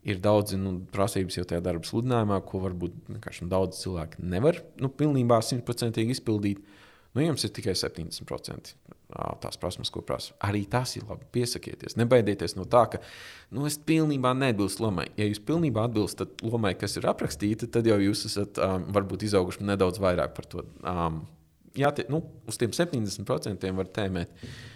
Ir 0.06 0.20
daudz 0.22 0.54
nu, 0.60 0.76
prasības 0.92 1.38
jau 1.38 1.46
tajā 1.48 1.62
darba 1.64 1.88
sludinājumā, 1.88 2.38
ko 2.46 2.60
varbūt 2.62 3.08
nu, 3.10 3.20
daudz 3.50 3.80
cilvēku 3.80 4.22
nevar 4.22 4.60
nu, 4.78 4.92
pilnībā 4.92 5.40
simtprocentīgi 5.42 6.14
izpildīt. 6.14 6.60
Nu, 7.16 7.24
jums 7.24 7.46
ir 7.48 7.54
tikai 7.56 7.72
70% 7.74 8.76
tās 9.40 9.56
prasmes, 9.60 9.90
ko 9.92 10.02
prasa. 10.04 10.34
Arī 10.44 10.64
tas 10.70 10.92
ir 10.98 11.06
labi. 11.08 11.26
Piesakieties, 11.32 11.96
nebaidieties 11.98 12.56
no 12.58 12.66
tā, 12.68 12.84
ka 12.92 13.00
nu, 13.54 13.64
es 13.68 13.78
pilnībā 13.78 14.34
neatbilstu 14.36 14.84
lomai. 14.84 15.06
Ja 15.18 15.28
jūs 15.28 15.40
pilnībā 15.46 15.86
atbilstat 15.86 16.42
lomai, 16.44 16.74
kas 16.78 16.98
ir 16.98 17.08
aprakstīta, 17.08 17.70
tad 17.72 17.88
jau 17.88 17.98
jūs 18.02 18.26
esat 18.28 18.60
um, 18.62 18.88
varbūt 18.96 19.26
izauguši 19.28 19.66
nedaudz 19.68 20.02
vairāk 20.02 20.34
par 20.36 20.50
to. 20.50 20.64
Um, 20.82 21.22
jā, 21.78 21.92
tie, 21.96 22.08
nu, 22.12 22.24
uz 22.50 22.58
tiem 22.60 22.74
70% 22.76 23.70
var 23.78 23.92
tēmēt. 24.00 24.34
Jā, 24.36 24.75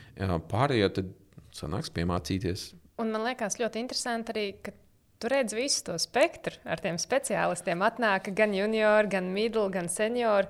pārējo 0.51 0.93
tad 1.01 1.11
sanāks 1.57 1.91
piemācīties. 1.97 2.71
Un 3.01 3.11
man 3.15 3.25
liekas 3.25 3.57
ļoti 3.61 3.81
interesanti 3.81 4.35
arī, 4.35 4.47
ka 4.61 4.75
Tu 5.21 5.29
redzi 5.29 5.57
visu 5.57 5.83
to 5.85 5.95
spektru 6.01 6.57
ar 6.65 6.81
tiem 6.81 6.97
speciālistiem. 6.97 7.83
Atnāk 7.85 8.31
gan 8.33 8.55
juniori, 8.57 9.11
gan 9.13 9.27
middle, 9.35 9.67
gan 9.69 9.91
seniori. 9.93 10.49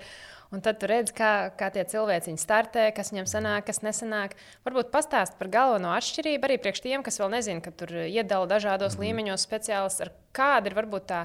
Un 0.55 0.63
tad 0.63 0.79
tu 0.79 0.87
redz, 0.91 1.11
kā, 1.15 1.51
kā 1.59 1.73
tie 1.75 1.83
cilvēki 1.91 2.37
startē, 2.39 2.85
kas 2.95 3.11
viņam 3.11 3.27
sanāk, 3.27 3.67
kas 3.67 3.83
nesanāk. 3.83 4.37
Varbūt 4.67 4.93
pastāst 4.95 5.35
par 5.39 5.51
galveno 5.51 5.91
atšķirību 5.97 6.47
arī 6.47 6.59
priekš 6.63 6.85
tiem, 6.87 7.03
kas 7.07 7.19
vēl 7.19 7.33
nezina, 7.35 7.63
ka 7.65 7.75
tur 7.75 7.91
iedala 8.05 8.47
dažādos 8.51 8.95
mm. 8.95 9.09
līmeņos 9.09 9.47
speciālistus. 9.49 10.15
Kāda 10.39 10.71
ir 10.71 10.79
varbūt 10.79 11.09
tā 11.11 11.25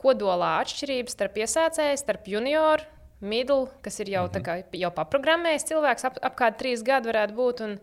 kodolā 0.00 0.58
atšķirība 0.60 1.16
starp 1.16 1.40
iesācēju, 1.46 2.00
starp 2.00 2.28
junioru, 2.28 2.84
middle, 3.22 3.68
kas 3.82 4.00
ir 4.00 4.12
jau, 4.12 4.26
mm 4.26 4.32
-hmm. 4.32 4.46
kā, 4.46 4.78
jau 4.84 4.90
paprogrammējis 4.90 5.68
cilvēks, 5.70 6.04
ap, 6.04 6.18
apmēram 6.22 6.58
trīs 6.58 6.82
gadi 6.82 7.08
varētu 7.08 7.34
būt. 7.34 7.64
Un, 7.64 7.78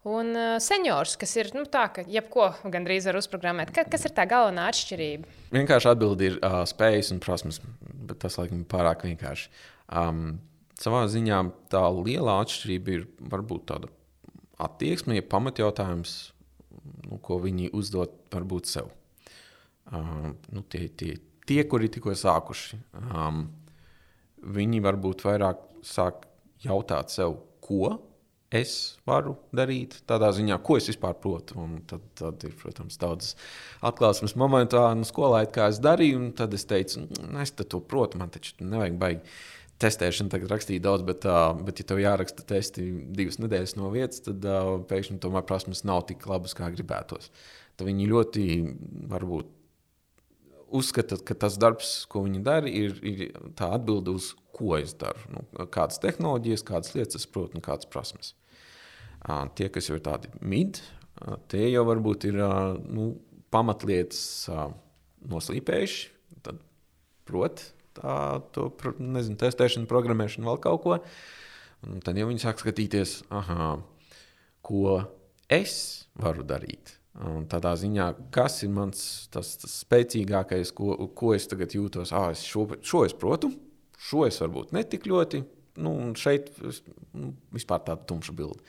Un 0.00 0.30
uh, 0.32 0.56
seniors, 0.56 1.12
kas 1.20 1.36
ir 1.36 1.50
nu, 1.52 1.66
tā, 1.68 1.82
ka 1.92 2.02
jebko 2.08 2.46
gandrīz 2.72 3.04
var 3.04 3.18
uzprogrammēt, 3.20 3.68
ka, 3.70 3.84
kas 3.84 4.06
ir 4.08 4.14
tā 4.16 4.24
galvenā 4.24 4.70
atšķirība? 4.70 5.28
Vienkārši 5.52 5.90
atbildi 5.90 6.24
ir 6.24 6.38
uh, 6.38 6.64
spējas 6.64 7.10
un 7.12 7.20
prasmes, 7.20 7.60
bet 8.08 8.18
tas 8.18 8.38
laikam 8.40 8.62
ir 8.62 8.70
pārāk 8.70 9.04
vienkārši. 9.04 9.50
Um, 9.92 10.40
savā 10.80 11.04
ziņā 11.04 11.42
tā 11.68 11.84
lielā 11.92 12.38
atšķirība 12.46 12.94
ir 12.96 13.04
varbūt 13.20 13.66
tāda 13.68 13.92
attieksme, 14.60 15.18
ja 15.18 15.26
pamatjautājums, 15.26 16.32
nu, 17.04 17.18
ko 17.20 17.36
viņi 17.44 17.68
uzdod 17.76 18.16
varbūt 18.32 18.72
sev. 18.72 18.88
Um, 19.92 20.36
nu, 20.54 20.62
tie, 20.70 20.86
tie, 20.88 21.16
tie, 21.44 21.60
kuri 21.68 21.90
tikko 21.92 22.14
sākuši, 22.16 22.80
um, 23.02 23.48
viņi 24.42 24.82
varbūt 24.84 25.24
vairāk 25.26 25.62
sāk 25.86 26.26
jautāt 26.64 27.12
sev, 27.12 27.38
ko 27.64 27.98
es 28.50 28.98
varu 29.06 29.36
darīt, 29.54 30.00
tādā 30.10 30.32
ziņā, 30.34 30.58
ko 30.66 30.76
es 30.80 30.88
vispār 30.90 31.14
protu. 31.22 31.56
Un 31.62 31.78
tad, 31.88 32.02
tad 32.18 32.42
ir, 32.46 32.56
protams, 32.58 32.98
daudz 33.00 33.36
atklāsmes 33.86 34.34
momentā, 34.38 34.88
nu, 34.98 35.06
skolā, 35.06 35.44
kā 35.54 35.70
es 35.70 35.78
darīju, 35.82 36.18
un 36.18 36.28
tad 36.36 36.54
es 36.58 36.66
teicu, 36.68 37.06
nu, 37.06 37.38
es 37.42 37.54
to 37.60 37.80
protu, 37.80 38.18
man 38.20 38.32
taču 38.34 38.58
nevajag 38.60 38.98
baigi 39.00 39.38
testēšana 39.80 40.32
tagad 40.34 40.50
rakstīja 40.52 40.82
daudz, 40.84 41.04
bet, 41.08 41.24
uh, 41.28 41.54
bet 41.64 41.80
ja 41.80 41.86
tev 41.88 42.02
jāraksta 42.02 42.44
testi 42.44 42.84
divas 43.16 43.38
nedēļas 43.40 43.78
no 43.78 43.88
vietas, 43.94 44.20
tad 44.26 44.44
uh, 44.44 44.74
pēkšņi 44.90 45.20
tomēr 45.22 45.46
prasmes 45.48 45.86
nav 45.88 46.04
tik 46.10 46.26
labas, 46.28 46.52
kā 46.58 46.68
gribētos. 46.74 47.30
Tad 47.80 47.88
viņi 47.88 48.10
ļoti 48.10 48.44
varbūt 49.08 49.54
uzskata, 50.76 51.18
ka 51.26 51.36
tas 51.38 51.58
darbs, 51.60 52.04
ko 52.10 52.24
viņi 52.26 52.42
dara, 52.46 52.70
ir, 52.70 52.96
ir 53.06 53.34
tā 53.58 53.70
atbilde 53.76 54.14
uz 54.18 54.32
ko 54.56 54.76
es 54.78 54.94
daru. 54.98 55.22
Nu, 55.32 55.44
kādas 55.72 56.00
tehnoloģijas, 56.02 56.66
kādas 56.68 56.94
lietas 56.96 57.22
es 57.22 57.28
protu 57.30 57.58
un 57.58 57.64
kādas 57.64 57.88
prasmes. 57.90 58.34
Tie, 59.56 59.68
kas 59.72 59.90
jau 59.90 59.98
ir 59.98 60.04
tādi 60.04 60.30
mid, 60.40 60.80
tie 61.52 61.66
jau 61.68 61.84
varbūt 61.88 62.28
ir 62.30 62.40
nu, 62.86 63.10
pamatlietas 63.52 64.22
noslīpējuši, 65.30 66.08
tad 66.46 66.60
prot 67.28 67.64
tā, 67.98 68.14
to 68.54 68.70
nezinu, 68.98 69.38
testēšanu, 69.40 69.88
programmēšanu, 69.90 70.48
vēl 70.48 70.62
kaut 70.64 70.84
ko. 70.84 71.00
Un 71.88 72.00
tad 72.04 72.18
jau 72.20 72.28
viņi 72.28 72.42
sāk 72.42 72.60
skatīties, 72.60 73.20
aha, 73.32 73.74
ko 74.64 75.00
es 75.52 75.76
varu 76.20 76.44
darīt. 76.46 76.99
Un 77.18 77.48
tādā 77.50 77.72
ziņā, 77.74 78.06
kas 78.30 78.60
ir 78.62 78.70
mans 78.70 79.00
tas, 79.34 79.56
tas 79.58 79.72
spēcīgākais, 79.82 80.70
ko, 80.76 80.94
ko 81.18 81.32
es 81.34 81.48
tagad 81.50 81.74
jūtos, 81.74 82.12
ah, 82.14 82.28
es 82.30 82.44
šo, 82.46 82.68
šo 82.86 83.02
es 83.08 83.16
protu, 83.18 83.50
šo 83.98 84.22
es 84.28 84.38
varbūt 84.40 84.70
netik 84.76 85.08
ļoti. 85.10 85.42
Nu, 85.82 85.94
šeit 86.18 86.52
nu, 86.60 87.32
vispār 87.54 87.82
tāda 87.86 88.06
tumša 88.06 88.34
bilde. 88.36 88.62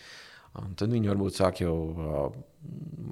Un 0.60 0.74
tad 0.80 0.92
viņi 0.92 1.12
varbūt 1.12 1.38
sāk 1.38 1.62
jau 1.62 1.76
uh, 1.92 2.34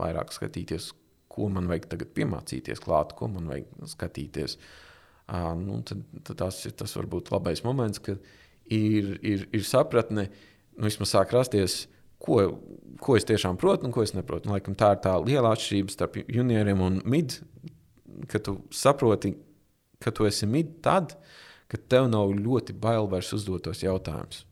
vairāk 0.01 0.33
skatīties, 0.35 0.89
ko 1.31 1.47
man 1.53 1.69
vajag 1.69 1.87
tagad 1.93 2.11
piemācīties 2.17 2.81
klāt, 2.83 3.13
ko 3.15 3.29
man 3.31 3.47
vajag 3.53 3.69
skatīties. 3.93 4.57
Uh, 5.29 5.53
nu, 5.61 5.79
tad, 5.85 6.01
tad 6.25 6.41
tas 6.41 6.57
ir 6.65 6.73
tas 6.79 6.95
varbūt 6.97 7.29
labais 7.31 7.61
moments, 7.63 8.01
kad 8.01 8.17
ir, 8.65 9.13
ir, 9.21 9.45
ir 9.53 9.65
sapratne, 9.65 10.27
nu, 10.73 10.89
vismaz 10.89 11.13
sāk 11.13 11.37
rasties. 11.37 11.83
Ko, 12.19 12.39
ko 12.99 13.15
es 13.15 13.27
tiešām 13.27 13.57
protu 13.59 13.87
un 13.87 13.93
ko 13.95 14.03
es 14.03 14.13
neprotu. 14.15 14.49
Nu, 14.49 14.57
laikam, 14.57 14.75
tā 14.77 14.91
ir 14.95 15.03
tā 15.05 15.15
liela 15.23 15.53
atšķirība 15.55 15.93
starp 15.93 16.19
junioriem 16.25 16.81
un 16.83 16.99
mid. 17.07 17.37
Kad 18.29 18.43
tu 18.47 18.57
saproti, 18.75 19.33
ka 20.03 20.11
tu 20.15 20.27
esi 20.27 20.49
mid, 20.49 20.75
tad, 20.83 21.15
ka 21.71 21.79
tev 21.79 22.09
nav 22.11 22.33
ļoti 22.35 22.75
bail 22.75 23.07
vairs 23.11 23.31
uzdot 23.37 23.63
tos 23.67 23.83
jautājumus. 23.85 24.43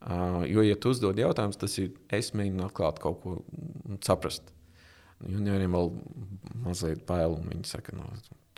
Uh, 0.00 0.46
jo, 0.48 0.62
ja 0.64 0.76
tu 0.80 0.92
uzdod 0.94 1.18
jautājumus, 1.20 1.58
tas 1.60 1.76
ir 1.80 1.90
es 2.16 2.32
mēģinu 2.32 2.64
atklāt 2.64 3.00
kaut 3.02 3.20
ko 3.20 3.34
saprast. 4.04 4.52
Junioriem 5.28 5.76
vēl 5.76 5.90
mazliet 6.64 7.02
bail, 7.08 7.36
un 7.36 7.50
viņi 7.52 7.68
saka, 7.68 7.92
no, 7.98 8.08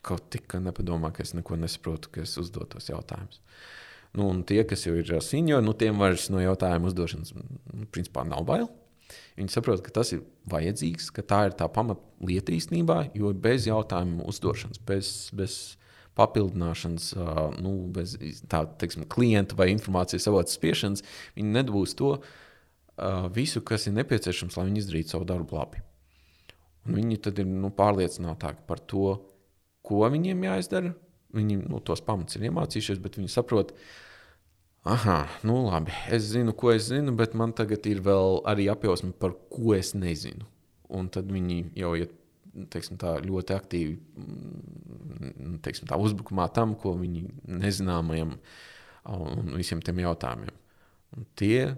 kaut 0.06 0.28
tik 0.30 0.54
nepadomā, 0.62 1.11
ka 1.14 1.25
es 1.26 1.35
neko 1.35 1.59
nesaprotu, 1.59 2.12
ka 2.14 2.23
es 2.23 2.37
uzdodu 2.38 2.76
tos 2.76 2.87
jautājumus. 2.90 3.42
Nu, 4.12 4.28
un 4.28 4.42
tie, 4.45 4.61
kas 4.69 4.85
jau 4.85 4.92
ir 4.99 5.09
seniori, 5.25 5.64
nu, 5.64 5.73
tiem 5.73 6.00
vairs 6.00 6.28
no 6.33 6.40
jautājuma 6.42 6.90
uzdošanas 6.90 7.33
nu, 7.37 7.87
principā 7.95 8.26
nav 8.28 8.45
bail. 8.49 8.69
Viņi 9.37 9.52
saprot, 9.52 9.81
ka 9.85 9.92
tas 10.00 10.12
ir 10.12 10.25
vajadzīgs, 10.52 11.09
ka 11.16 11.25
tā 11.25 11.38
ir 11.49 11.57
tā 11.57 11.69
pamatlieta 11.73 12.52
īstenībā, 12.52 12.99
jo 13.16 13.33
bez 13.33 13.66
jautājumu 13.69 14.26
uzdošanas, 14.28 14.81
bez, 14.88 15.12
bez 15.37 15.57
papildināšanas, 16.19 17.09
nu, 17.64 17.73
bez 17.92 18.19
tā, 18.52 18.66
teiksim, 18.81 19.07
klienta 19.09 19.57
vai 19.57 19.71
informācijas 19.73 20.28
avotu 20.28 20.52
spiešanas, 20.52 21.04
viņi 21.38 21.57
nedabūs 21.57 21.97
to 21.97 22.14
visu, 23.33 23.62
kas 23.64 23.88
ir 23.88 23.97
nepieciešams, 23.97 24.59
lai 24.59 24.69
viņi 24.69 24.85
izdarītu 24.85 25.14
savu 25.14 25.28
darbu 25.28 25.57
labi. 25.57 25.81
Un 26.85 26.99
viņi 26.99 27.21
tad 27.25 27.40
ir 27.40 27.49
nu, 27.49 27.71
pārliecinātāki 27.73 28.66
par 28.69 28.83
to, 28.90 29.16
ko 29.87 30.04
viņiem 30.12 30.45
jāizdara. 30.49 30.92
Viņi 31.33 31.62
nu, 31.65 31.81
tos 31.81 32.03
pamatus 32.05 32.37
ir 32.37 32.49
iemācījušies, 32.51 33.01
bet 33.03 33.17
viņi 33.17 33.31
saprot, 33.33 33.73
ah, 34.85 35.31
nu 35.49 35.62
labi, 35.65 35.95
es 36.12 36.27
zinu, 36.35 36.53
ko 36.57 36.75
es 36.75 36.91
zinu, 36.91 37.15
bet 37.17 37.37
man 37.39 37.55
tagad 37.57 37.87
ir 37.89 38.03
vēl 38.05 38.43
arī 38.53 38.69
apjausma, 38.73 39.15
par 39.17 39.37
ko 39.53 39.77
es 39.77 39.95
nezinu. 39.97 40.45
Un 40.93 41.09
tad 41.09 41.31
viņi 41.33 41.62
jau 41.79 41.95
iet 41.97 42.12
teiksim, 42.73 42.99
tā, 43.01 43.15
ļoti 43.25 43.55
aktīvi 43.57 43.95
mm, 43.97 45.55
teiksim, 45.65 45.89
tā, 45.89 45.97
uzbrukumā 46.01 46.49
tam, 46.55 46.75
ko 46.79 46.95
viņi 46.99 47.25
nezināmajam 47.49 48.37
un 49.12 49.55
visiem 49.57 49.81
tiem 49.85 50.03
jautājumiem. 50.05 50.59
Un 51.17 51.27
tie, 51.39 51.73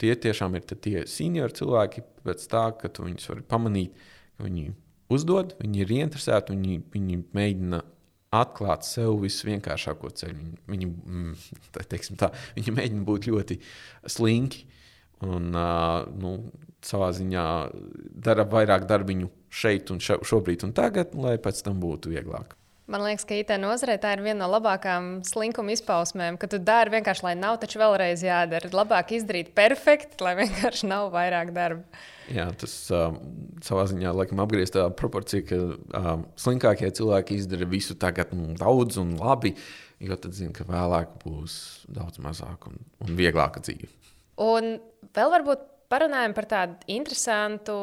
tie 0.00 0.14
tiešām 0.18 0.56
ir 0.58 0.66
tie 0.72 1.02
seniori 1.10 1.58
cilvēki, 1.58 2.04
pēc 2.26 2.46
tā, 2.50 2.68
ka 2.78 2.90
tu 2.90 3.06
viņus 3.06 3.28
vari 3.32 3.46
pamanīt, 3.50 3.98
ka 4.36 4.46
viņi 4.46 4.70
uzdod, 5.12 5.56
viņi 5.60 5.84
ir 5.84 5.96
ieinteresēti, 5.98 6.54
viņi, 6.54 6.80
viņi 6.94 7.20
mēģina 7.36 7.82
atklāt 8.32 8.86
sev 8.88 9.18
visvienkāršāko 9.22 10.10
ceļu. 10.20 10.36
Viņi, 10.38 10.56
viņi, 10.72 10.88
mm, 10.88 12.16
tā, 12.20 12.32
viņi 12.56 12.76
mēģina 12.78 13.06
būt 13.08 13.28
ļoti 13.28 13.58
slinki 14.10 14.64
un 15.26 15.52
nu, 15.52 16.32
savā 16.82 17.12
ziņā 17.14 17.44
dara 18.26 18.46
vairāk 18.48 18.88
darbiņu 18.90 19.30
šeit 19.52 19.92
un 19.94 20.00
šobrīd 20.02 20.64
un 20.66 20.74
tagad, 20.76 21.14
lai 21.14 21.36
pēc 21.42 21.62
tam 21.66 21.78
būtu 21.82 22.14
vieglāk. 22.14 22.56
Man 22.92 23.00
liekas, 23.06 23.24
ka 23.24 23.36
IT 23.38 23.54
nozarē 23.56 23.94
tā 24.00 24.10
ir 24.12 24.20
viena 24.20 24.42
no 24.42 24.50
labākajām 24.52 25.22
slinkuma 25.24 25.72
izpausmēm, 25.72 26.36
ka 26.36 26.48
tu 26.52 26.58
dari 26.60 26.92
vienkārši, 26.92 27.24
lai 27.24 27.32
nav, 27.40 27.56
taču 27.62 27.80
vēlreiz 27.80 28.20
jādara. 28.26 28.68
Labāk 28.68 29.14
izdarīt 29.16 29.54
perfekti, 29.56 30.20
lai 30.20 30.34
vienkārši 30.42 30.90
nav 30.90 31.08
vairāk 31.14 31.54
darba. 31.56 32.02
Jā, 32.32 32.50
tas 32.60 32.74
uh, 32.92 33.16
savā 33.64 33.86
ziņā 33.88 34.12
laikam 34.12 34.44
apgriezt 34.44 34.76
tā 34.76 34.84
proporcija, 34.98 35.46
ka 35.48 35.62
uh, 35.72 36.12
slinkākie 36.36 36.92
cilvēki 36.92 37.40
izdara 37.40 37.68
visu 37.70 37.96
tagad 37.96 38.36
nu, 38.36 38.52
daudz 38.60 39.00
un 39.00 39.16
labi, 39.16 39.54
jo 40.02 40.20
tad 40.20 40.36
zina, 40.36 40.52
ka 40.56 40.68
vēlāk 40.68 41.16
būs 41.24 41.56
daudz 41.88 42.20
mazāk 42.20 42.68
un, 42.68 42.76
un 43.00 43.16
vieglāka 43.16 43.64
dzīve. 43.64 43.88
Un 44.42 44.74
vēl 45.16 45.32
varbūt 45.38 45.71
parunājam 45.92 46.32
par 46.36 46.48
tādu 46.48 46.90
interesantu, 46.90 47.76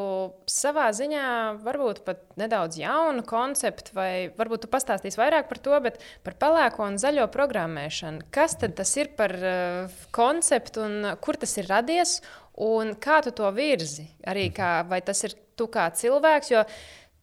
savā 0.50 0.88
ziņā, 0.96 1.24
varbūt 1.62 2.02
pat 2.06 2.24
nedaudz 2.40 2.80
jaunu 2.80 3.22
konceptu, 3.26 3.94
vai 3.94 4.12
varbūt 4.36 4.66
tu 4.66 4.72
pastāstīsi 4.72 5.20
vairāk 5.20 5.48
par 5.50 5.62
to, 5.62 5.78
bet 5.86 6.02
par 6.26 6.34
pelēko 6.42 6.90
un 6.90 6.98
zaļo 7.00 7.28
programmēšanu. 7.32 8.26
Kas 8.34 8.58
tad 8.60 8.74
tas 8.80 8.94
ir 8.98 9.12
par 9.18 9.36
uh, 9.38 10.00
konceptu 10.14 10.86
un 10.86 11.12
kur 11.22 11.38
tas 11.38 11.54
ir 11.62 11.70
radies 11.70 12.18
un 12.58 12.96
kā 12.98 13.22
tu 13.24 13.34
to 13.36 13.50
virzi? 13.54 14.10
Arī 14.26 14.50
kā, 14.54 14.80
vai 14.90 15.00
tas 15.06 15.22
ir 15.28 15.38
tu 15.54 15.70
kā 15.70 15.90
cilvēks, 15.94 16.56
jo 16.56 16.66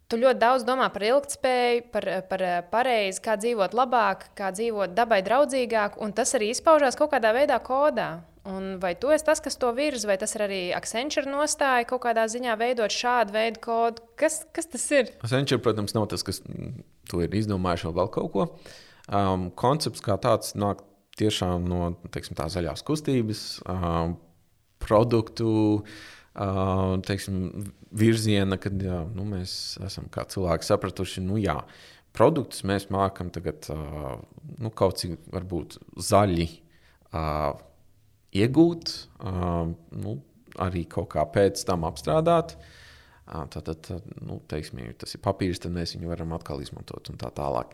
Tu 0.08 0.16
ļoti 0.16 0.40
daudz 0.40 0.64
domā 0.64 0.86
par 0.88 1.04
ilgspēju, 1.04 1.82
par, 1.92 2.06
par 2.30 2.42
pareizi, 2.72 3.20
kā 3.20 3.34
dzīvot 3.36 3.74
labāk, 3.76 4.30
kā 4.40 4.54
dzīvot 4.56 4.94
dabai 4.96 5.20
draudzīgāk, 5.26 5.98
un 6.00 6.16
tas 6.16 6.32
arī 6.38 6.54
izpaužās 6.54 6.96
kaut 6.96 7.12
kādā 7.12 7.34
veidā 7.36 7.58
kodā. 7.60 8.22
Un 8.48 8.78
vai 8.80 8.94
tu 8.96 9.12
esi 9.12 9.26
tas, 9.28 9.42
kas 9.44 9.60
to 9.60 9.74
virza, 9.76 10.08
vai 10.08 10.16
tas 10.20 10.32
ir 10.38 10.44
arī 10.46 10.60
Accenture 10.76 11.28
nostāja 11.28 11.88
kaut 11.90 12.06
kādā 12.06 12.24
ziņā 12.32 12.54
veidot 12.60 12.94
šādu 12.94 13.36
veidu 13.36 13.64
kodu? 13.66 14.04
Kas, 14.20 14.40
kas 14.56 14.70
tas 14.72 14.86
ir? 14.96 15.12
Accenture, 15.26 15.60
protams, 15.64 15.96
nav 15.98 16.08
tas, 16.14 16.24
kas 16.24 16.40
to 17.12 17.24
ir 17.26 17.36
izdomājuši 17.36 17.92
vēl 17.98 18.14
kaut 18.14 18.32
ko. 18.36 18.48
Um, 19.08 19.50
koncepts 19.56 20.04
kā 20.04 20.16
tāds 20.24 20.56
nāk 20.60 20.86
tiešām 21.20 21.68
no 21.68 21.92
teiksim, 22.14 22.38
tā 22.40 22.48
zaļās 22.54 22.86
kustības, 22.88 23.44
um, 23.68 24.16
produktu. 24.84 25.52
Uh, 26.38 27.00
teiksim, 27.02 27.72
virziena, 27.98 28.60
kad 28.62 28.76
jā, 28.78 29.02
nu, 29.18 29.24
mēs 29.26 29.52
esam 29.82 30.06
kā 30.14 30.22
cilvēki 30.30 30.68
sapratuši, 30.68 31.24
nu 31.26 31.40
jā, 31.42 31.56
produktus 32.14 32.62
mēs 32.68 32.92
mākam 32.94 33.32
tagad 33.34 33.66
uh, 33.74 34.20
nu, 34.62 34.70
kaut 34.70 35.02
cik 35.02 35.18
varbūt 35.34 35.80
zaļi 35.98 36.46
uh, 37.10 37.58
iegūt, 38.36 38.96
nu, 39.24 40.18
arī 40.64 40.84
kaut 40.90 41.12
kā 41.14 41.24
pēc 41.32 41.62
tam 41.68 41.86
apstrādāt. 41.88 42.58
Uh, 42.58 42.78
tad, 43.28 43.68
tad 43.84 44.04
nu, 44.24 44.40
teiksim, 44.48 44.80
ja 44.86 44.96
tas 44.96 45.16
ir 45.16 45.24
papīrs, 45.24 45.60
tad 45.60 45.74
mēs 45.76 45.96
viņu 45.96 46.12
varam 46.12 46.36
atkal 46.38 46.62
izmantot 46.64 47.10
un 47.12 47.20
tā 47.20 47.32
tālāk. 47.36 47.74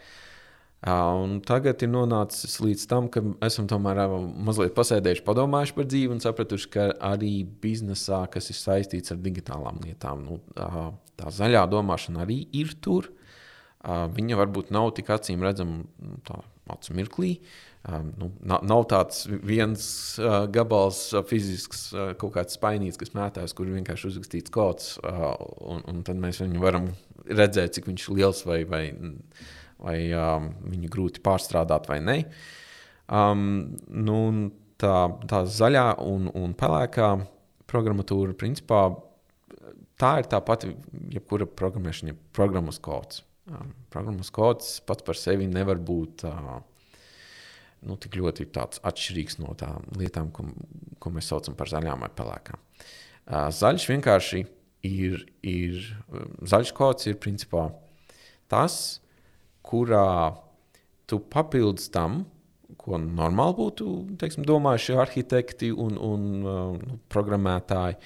Uh, 0.84 1.38
tagad 1.48 1.84
ir 1.86 1.92
nonācis 1.94 2.58
līdz 2.60 2.86
tam, 2.92 3.08
ka 3.14 3.22
esam 3.46 3.70
tomēr 3.72 4.02
mazliet 4.44 4.74
pasēdējuši, 4.76 5.24
padomājuši 5.24 5.76
par 5.78 5.88
dzīvi 5.88 6.16
un 6.16 6.24
sapratuši, 6.24 6.72
ka 6.74 6.88
arī 7.14 7.32
biznesā, 7.64 8.26
kas 8.34 8.50
ir 8.52 8.60
saistīts 8.60 9.14
ar 9.14 9.22
digitālām 9.24 9.80
lietām, 9.86 10.26
nu, 10.28 10.42
tā 11.20 11.36
zaļā 11.38 11.64
domāšana 11.72 12.26
arī 12.26 12.42
ir 12.52 12.74
tur. 12.84 13.14
Viņa 13.84 14.40
varbūt 14.40 14.72
nav 14.76 14.92
tik 14.98 15.12
acīm 15.12 15.44
redzama 15.44 15.84
nu, 15.84 16.42
acu 16.74 16.94
mirklī, 16.96 17.34
nu, 17.92 18.30
nav, 18.48 18.62
nav 18.64 18.86
tāds 18.88 19.26
viens 19.44 19.86
uh, 20.22 20.46
gabals 20.52 21.02
uh, 21.12 21.24
fizisks, 21.28 21.90
uh, 21.92 22.14
kaut 22.20 22.38
kāds 22.38 22.56
spainīts, 22.56 23.00
kas 23.00 23.12
mētās, 23.16 23.52
kur 23.58 23.68
vienkārši 23.68 24.08
uzrakstīts 24.08 24.54
kods, 24.56 24.94
uh, 25.04 25.34
un, 25.68 25.84
un 25.92 26.00
tad 26.08 26.22
mēs 26.22 26.40
viņu 26.46 26.64
varam 26.64 26.88
redzēt, 27.28 27.76
cik 27.76 27.92
viņš 27.92 28.08
ir 28.08 28.22
liels 28.22 28.44
vai, 28.48 28.62
vai, 28.70 28.84
vai 29.84 29.98
um, 30.16 30.48
viņu 30.72 30.94
grūti 30.96 31.24
pārstrādāt 31.26 31.92
vai 31.92 32.00
nē. 32.08 32.18
Um, 33.12 33.46
nu, 33.92 34.20
tā, 34.80 34.96
tā 35.28 35.44
zaļā 35.44 35.88
un, 36.08 36.32
un 36.40 36.56
pelēkā 36.56 37.14
programmatūra, 37.68 38.32
principā, 38.40 38.86
tā 40.00 40.18
ir 40.24 40.32
tā 40.32 40.40
pati, 40.40 40.72
jebkura 41.12 41.52
programmēšana, 41.52 42.16
programmas 42.32 42.80
kods. 42.80 43.26
Um, 43.52 43.76
programmas 43.92 44.32
kods 44.32 44.78
pats 44.88 45.04
par 45.04 45.20
sevi 45.20 45.52
nevar 45.52 45.84
būt. 45.84 46.24
Uh, 46.32 46.62
nu, 47.88 47.98
tik 48.00 48.18
ļoti 48.20 48.48
atšķirīgs 48.56 49.40
no 49.44 49.54
tām 49.60 49.88
lietām, 50.00 50.32
ko, 50.36 50.48
ko 51.00 51.14
mēs 51.14 51.32
saucam 51.32 51.58
par 51.60 51.72
zaļām 51.72 52.06
vai 52.06 52.12
pelēkām. 52.16 52.60
Zaļš 53.56 53.88
vienkārši 53.92 54.44
ir, 54.88 55.24
ir 55.48 55.80
zaļš 56.44 56.74
kods, 56.76 57.08
ir 57.08 57.20
principā 57.24 57.70
tas, 58.52 59.00
kurā 59.64 60.36
tu 61.10 61.20
papildus 61.34 61.90
tam, 61.94 62.24
ko 62.80 62.98
normāli 63.00 63.56
būtu 63.58 63.88
teiksim, 64.20 64.46
domājuši 64.48 65.00
arhitekti 65.00 65.72
un, 65.72 65.98
un 66.02 66.30
nu, 66.44 67.00
programmētāji. 67.14 68.00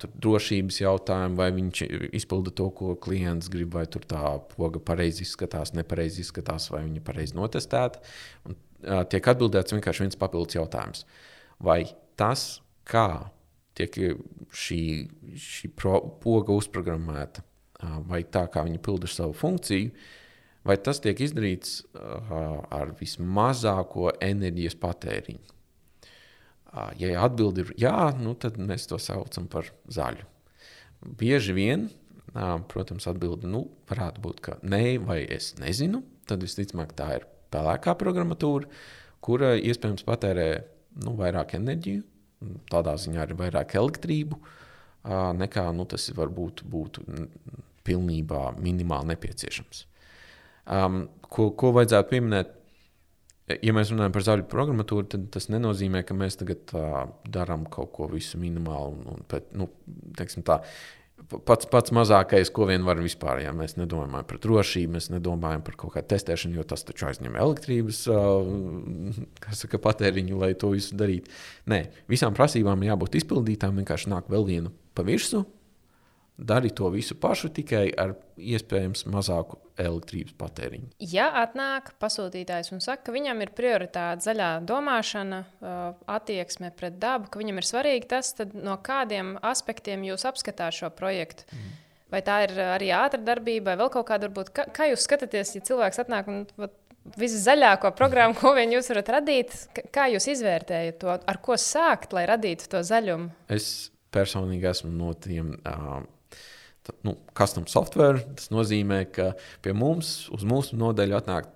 Tur 0.00 0.08
drošības 0.24 0.78
jautājumi, 0.80 1.36
vai 1.36 1.50
viņš 1.52 1.80
izpilda 2.16 2.54
to, 2.56 2.70
ko 2.72 2.94
klients 3.04 3.50
grib, 3.52 3.74
vai 3.76 3.82
tur 3.84 4.06
tā 4.08 4.38
poga 4.54 4.80
pareizi 4.80 5.26
izskatās, 5.26 5.74
nepareizi 5.76 6.22
izskatās, 6.24 6.70
vai 6.72 6.86
viņa 6.86 7.02
pareizi 7.04 7.36
notestēta. 7.36 8.00
Un 8.48 8.56
tiek 8.82 9.32
atbildēts 9.32 9.74
vienkārši 9.74 10.06
viens 10.06 10.18
papildus 10.20 10.58
jautājums. 10.58 11.04
Vai 11.62 11.82
tas, 12.18 12.60
kā 12.88 13.30
tiek 13.78 13.94
šī, 14.54 14.80
šī 15.38 15.70
pro, 15.78 16.00
poga 16.22 16.54
uzprogrammēta, 16.56 17.44
vai 18.08 18.24
tā, 18.26 18.46
kā 18.50 18.64
viņi 18.66 18.80
pilda 18.82 19.10
savu 19.10 19.36
funkciju, 19.38 19.92
vai 20.66 20.76
tas 20.82 20.98
tiek 21.02 21.20
izdarīts 21.22 21.80
ar 21.94 22.94
vismazāko 22.98 24.10
enerģijas 24.24 24.74
patēriņu? 24.82 25.54
Ja 26.98 27.22
atbildi 27.24 27.64
ir 27.64 27.70
jā, 27.80 27.94
nu 28.18 28.34
tad 28.38 28.58
mēs 28.60 28.90
to 28.90 28.98
saucam 29.00 29.46
par 29.50 29.70
zaļu. 29.88 30.26
Bieži 31.18 31.54
vien, 31.56 31.86
protams, 32.68 33.06
atbildi 33.08 33.48
nu, 33.48 33.64
varētu 33.88 34.22
būt, 34.22 34.42
ka 34.44 34.58
nē, 34.62 34.98
vai 35.06 35.22
es 35.24 35.54
nezinu. 35.62 36.02
Tad 36.28 36.42
visticamāk 36.44 36.92
tā 36.98 37.12
ir 37.16 37.24
pelēkā 37.54 37.94
programmatūra, 37.98 38.68
kura 39.24 39.54
iespējams 39.58 40.06
patērē 40.06 40.48
nu, 41.04 41.14
vairāk 41.18 41.56
enerģiju, 41.58 42.04
tādā 42.70 42.94
ziņā 43.00 43.24
arī 43.24 43.38
vairāk 43.38 43.74
elektrību, 43.78 44.38
nekā 45.38 45.64
nu, 45.74 45.86
tas 45.88 46.10
varbūt 46.14 46.64
būtu 46.68 47.04
pilnībā 47.88 48.42
minimāli 48.60 49.14
nepieciešams. 49.14 49.84
Um, 50.68 51.06
ko, 51.24 51.48
ko 51.56 51.72
vajadzētu 51.78 52.12
pieminēt? 52.12 52.54
ja 53.48 53.72
mēs 53.74 53.92
runājam 53.92 54.14
par 54.14 54.24
zaļu 54.26 54.46
programmatūru, 54.50 55.08
tad 55.14 55.28
tas 55.34 55.48
nenozīmē, 55.52 56.02
ka 56.06 56.16
mēs 56.16 56.38
tagad 56.40 56.72
uh, 56.76 57.06
darām 57.32 57.64
kaut 57.72 57.92
ko 57.96 58.08
visu 58.12 58.40
minimālu. 58.40 58.98
Un, 58.98 59.06
un, 59.14 59.22
pēc, 59.30 59.48
nu, 59.56 59.68
tā, 60.46 60.58
pats, 61.48 61.68
pats 61.70 61.92
mazākais, 61.94 62.50
ko 62.54 62.68
vien 62.70 62.84
var 62.86 63.00
vispār. 63.02 63.42
Ja 63.44 63.52
mēs 63.56 63.76
nedomājam 63.78 64.26
par 64.28 64.40
drošību, 64.44 64.94
mēs 64.96 65.10
nedomājam 65.12 65.64
par 65.66 65.78
kaut 65.80 65.94
kādu 65.96 66.10
testēšanu, 66.14 66.58
jo 66.58 66.66
tas 66.68 66.86
taču 66.88 67.08
aizņem 67.10 67.36
elektrības 67.38 68.02
saka, 69.60 69.82
patēriņu, 69.88 70.40
lai 70.40 70.54
to 70.58 70.72
visu 70.74 70.98
darītu. 70.98 71.32
Nē, 71.70 71.84
visām 72.10 72.36
prasībām 72.38 72.86
jābūt 72.88 73.20
izpildītām. 73.22 73.80
Vienkārši 73.82 74.12
nāk 74.14 74.30
vēl 74.32 74.48
viena 74.48 74.74
pa 74.96 75.04
virsmu, 75.06 75.44
dari 76.38 76.70
to 76.70 76.88
visu 76.94 77.16
pašu, 77.18 77.50
tikai 77.50 77.88
ar 77.98 78.14
iespējams 78.38 79.02
mazāku 79.10 79.58
elektrības 79.78 80.36
patēriņu. 80.38 80.92
Ja 81.02 81.28
atnāk 81.42 81.90
pasūtītājs 81.98 82.70
un 82.74 82.82
saka, 82.84 83.08
ka 83.08 83.14
viņam 83.14 83.42
ir 83.42 83.52
prioritāte 83.58 84.22
zaļā 84.28 84.50
domāšana, 84.66 85.42
attieksme 86.06 86.70
pret 86.78 87.00
dabu, 87.02 87.26
ka 87.32 87.42
viņam 87.42 87.58
ir 87.58 87.66
svarīgi 87.66 88.10
tas, 88.14 88.30
tad 88.38 88.54
no 88.54 88.78
kādiem 88.78 89.34
aspektiem 89.42 90.06
jūs 90.06 90.26
apskatāt 90.30 90.78
šo 90.78 90.92
projektu? 90.94 91.48
Mm. 91.50 91.76
Vai 92.08 92.20
tā 92.24 92.38
ir 92.46 92.54
arī 92.64 92.92
ātrā 92.96 93.20
darbība, 93.20 93.72
vai 93.72 93.82
vēl 93.82 93.90
kaut 93.92 94.06
kāda 94.08 94.30
varbūt? 94.30 94.52
Kā, 94.56 94.64
kā 94.72 94.86
jūs 94.88 95.02
skatāties, 95.04 95.56
ja 95.58 95.64
cilvēks 95.66 96.00
atnāk 96.00 96.30
un 96.30 96.46
viszaļāko 97.18 97.90
programmu, 97.98 98.36
ko 98.38 98.54
vien 98.56 98.72
jūs 98.72 98.88
varat 98.94 99.10
radīt? 99.18 99.56
Kā 99.92 100.06
jūs 100.14 100.30
izvērtējat 100.32 101.02
to, 101.02 101.10
ar 101.18 101.40
ko 101.44 101.58
sākt, 101.60 102.14
lai 102.16 102.24
radītu 102.30 102.70
to 102.72 102.80
zaļumu? 102.86 103.28
Es 103.52 103.90
personīgi 104.14 104.70
esmu 104.70 104.94
no 104.94 105.12
tiem. 105.18 105.58
Uh, 105.66 106.06
nu, 107.06 107.16
custom 107.38 107.66
software. 107.70 108.22
Tas 108.38 108.52
nozīmē, 108.54 109.02
ka 109.12 109.32
pie 109.64 109.74
mums 109.76 110.28
uz 110.34 110.46
mūsu 110.48 110.78
nodaļu 110.80 111.18
atnāk 111.18 111.50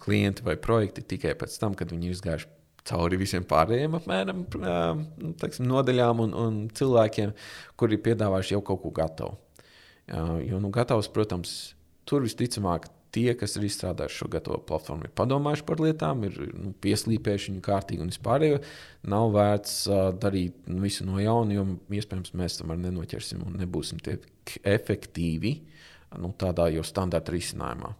klienti 0.00 0.44
vai 0.46 0.56
projekti 0.58 1.04
tikai 1.14 1.36
pēc 1.38 1.58
tam, 1.62 1.76
kad 1.78 1.92
viņi 1.92 2.10
ir 2.10 2.16
izgājuši 2.16 2.50
cauri 2.90 3.18
visiem 3.20 3.44
pārējiem 3.46 3.98
apmēram 3.98 4.44
nu, 4.56 5.32
teiksim, 5.38 5.68
nodaļām 5.70 6.22
un, 6.24 6.32
un 6.34 6.56
cilvēkiem, 6.74 7.34
kuri 7.78 7.98
ir 7.98 8.04
piedāvājuši 8.06 8.56
jau 8.56 8.62
kaut 8.66 8.82
ko 8.84 8.92
gatavu. 8.96 9.36
Jo, 10.10 10.58
nu, 10.58 10.72
gatavs, 10.74 11.10
protams, 11.12 11.52
tur 12.08 12.24
visticamāk 12.26 12.88
tie, 13.14 13.32
kas 13.38 13.56
ir 13.58 13.66
izstrādājuši 13.66 14.20
šo 14.22 14.28
gatavo 14.32 14.58
platformu, 14.66 15.08
ir 15.08 15.14
padomājuši 15.18 15.66
par 15.68 15.82
lietām, 15.82 16.24
ir 16.28 16.36
nu, 16.54 16.72
pieslīpējuši 16.84 17.52
viņu 17.52 17.64
kārtīgi 17.66 18.04
un 18.04 18.12
vispārējo. 18.12 18.60
Nav 19.10 19.32
vērts 19.34 19.74
uh, 19.90 20.02
darīt 20.20 20.70
nu, 20.70 20.80
visu 20.84 21.06
no 21.08 21.20
jauna, 21.22 21.56
jo 21.58 21.66
iespējams 22.00 22.34
mēs 22.38 22.60
tam 22.60 22.74
nenoķersim 22.78 23.42
un 23.46 23.58
nebūsim 23.62 24.02
tik 24.04 24.56
efektīvi 24.62 25.54
nu, 26.18 26.32
tādā 26.38 26.70
jau 26.74 26.84
standarta 26.86 27.34
risinājumā. 27.34 27.92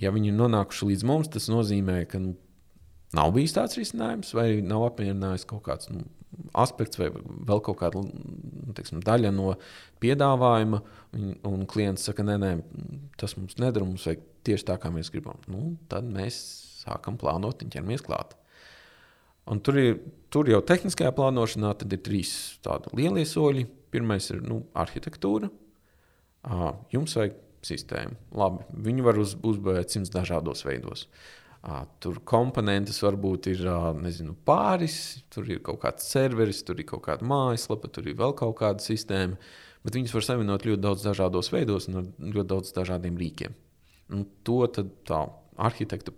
Ja 0.00 0.12
viņi 0.14 0.32
ir 0.32 0.38
nonākuši 0.38 0.88
līdz 0.88 1.04
mums, 1.08 1.28
tas 1.32 1.50
nozīmē, 1.52 2.02
ka 2.08 2.20
nu, 2.22 2.34
nav 3.16 3.34
bijis 3.36 3.56
tāds 3.56 3.76
risinājums, 3.76 4.32
vai 4.36 4.62
nav 4.64 4.86
apmierinājis 4.88 5.48
kaut 5.48 5.66
kāds 5.66 5.90
nu, 5.92 6.06
aspekts 6.58 7.00
vai 7.00 7.10
vēl 7.12 7.62
kaut 7.64 7.78
kāda 7.80 8.02
nu, 8.02 8.74
teiksim, 8.76 9.02
daļa 9.04 9.32
no 9.34 9.54
piedāvājuma, 10.02 10.82
un, 11.18 11.32
un 11.48 11.64
klients 11.70 12.08
saka, 12.08 12.24
nē, 12.26 12.36
nē, 12.42 12.52
tas 13.20 13.36
mums 13.38 13.58
nedara, 13.60 13.86
mums 13.88 14.06
vajag 14.08 14.22
tieši 14.46 14.68
tā, 14.68 14.78
kā 14.80 14.90
mēs 14.94 15.12
gribam. 15.14 15.40
Nu, 15.50 15.74
tad 15.92 16.08
mēs 16.08 16.38
sākam 16.82 17.18
plānot 17.20 17.62
un 17.62 17.72
ķeramies 17.72 18.04
klāt. 18.06 18.36
Un 19.50 19.58
tur, 19.64 19.78
ir, 19.78 19.96
tur 20.30 20.46
jau 20.50 20.60
tehniskajā 20.66 21.10
plānošanā 21.16 21.72
ir 21.82 22.02
trīs 22.06 22.34
tādi 22.62 22.92
lielie 22.98 23.24
soļi. 23.26 23.66
Pirmais 23.92 24.28
ir 24.32 24.38
nu, 24.46 24.62
arhitektūra. 24.78 25.50
Jums 26.94 27.16
vajag 27.18 27.34
sistēmu. 27.66 28.16
Labi, 28.38 28.66
viņu 28.86 29.06
var 29.06 29.18
uz, 29.20 29.34
uzbūvēt 29.36 29.94
simts 29.94 30.12
dažādos 30.14 30.64
veidos. 30.66 31.06
Tur 32.02 32.16
komponentes 32.26 32.96
varbūt 33.04 33.46
ir 33.52 33.60
nezinu, 34.00 34.34
pāris, 34.46 34.96
tur 35.30 35.46
ir 35.46 35.60
kaut 35.62 35.78
kāds 35.84 36.08
serveris, 36.10 36.64
tur 36.66 36.80
ir 36.82 36.88
kaut 36.88 37.04
kāda 37.06 37.26
mājaslapa, 37.28 37.90
tur 37.92 38.08
ir 38.10 38.16
vēl 38.18 38.34
kaut 38.38 38.56
kāda 38.58 38.82
sistēma. 38.82 39.38
Bet 39.82 39.94
viņas 39.98 40.14
var 40.14 40.26
savienot 40.26 40.66
ļoti 40.66 40.82
daudz 40.82 41.06
dažādos 41.06 41.52
veidos 41.54 41.86
un 41.90 42.00
ar 42.00 42.08
ļoti 42.34 42.48
daudz 42.50 42.74
dažādiem 42.74 43.18
rīkiem. 43.18 43.54
Un 44.14 44.26
to 44.46 44.58
tā 44.74 45.22
arhitekta 45.62 46.14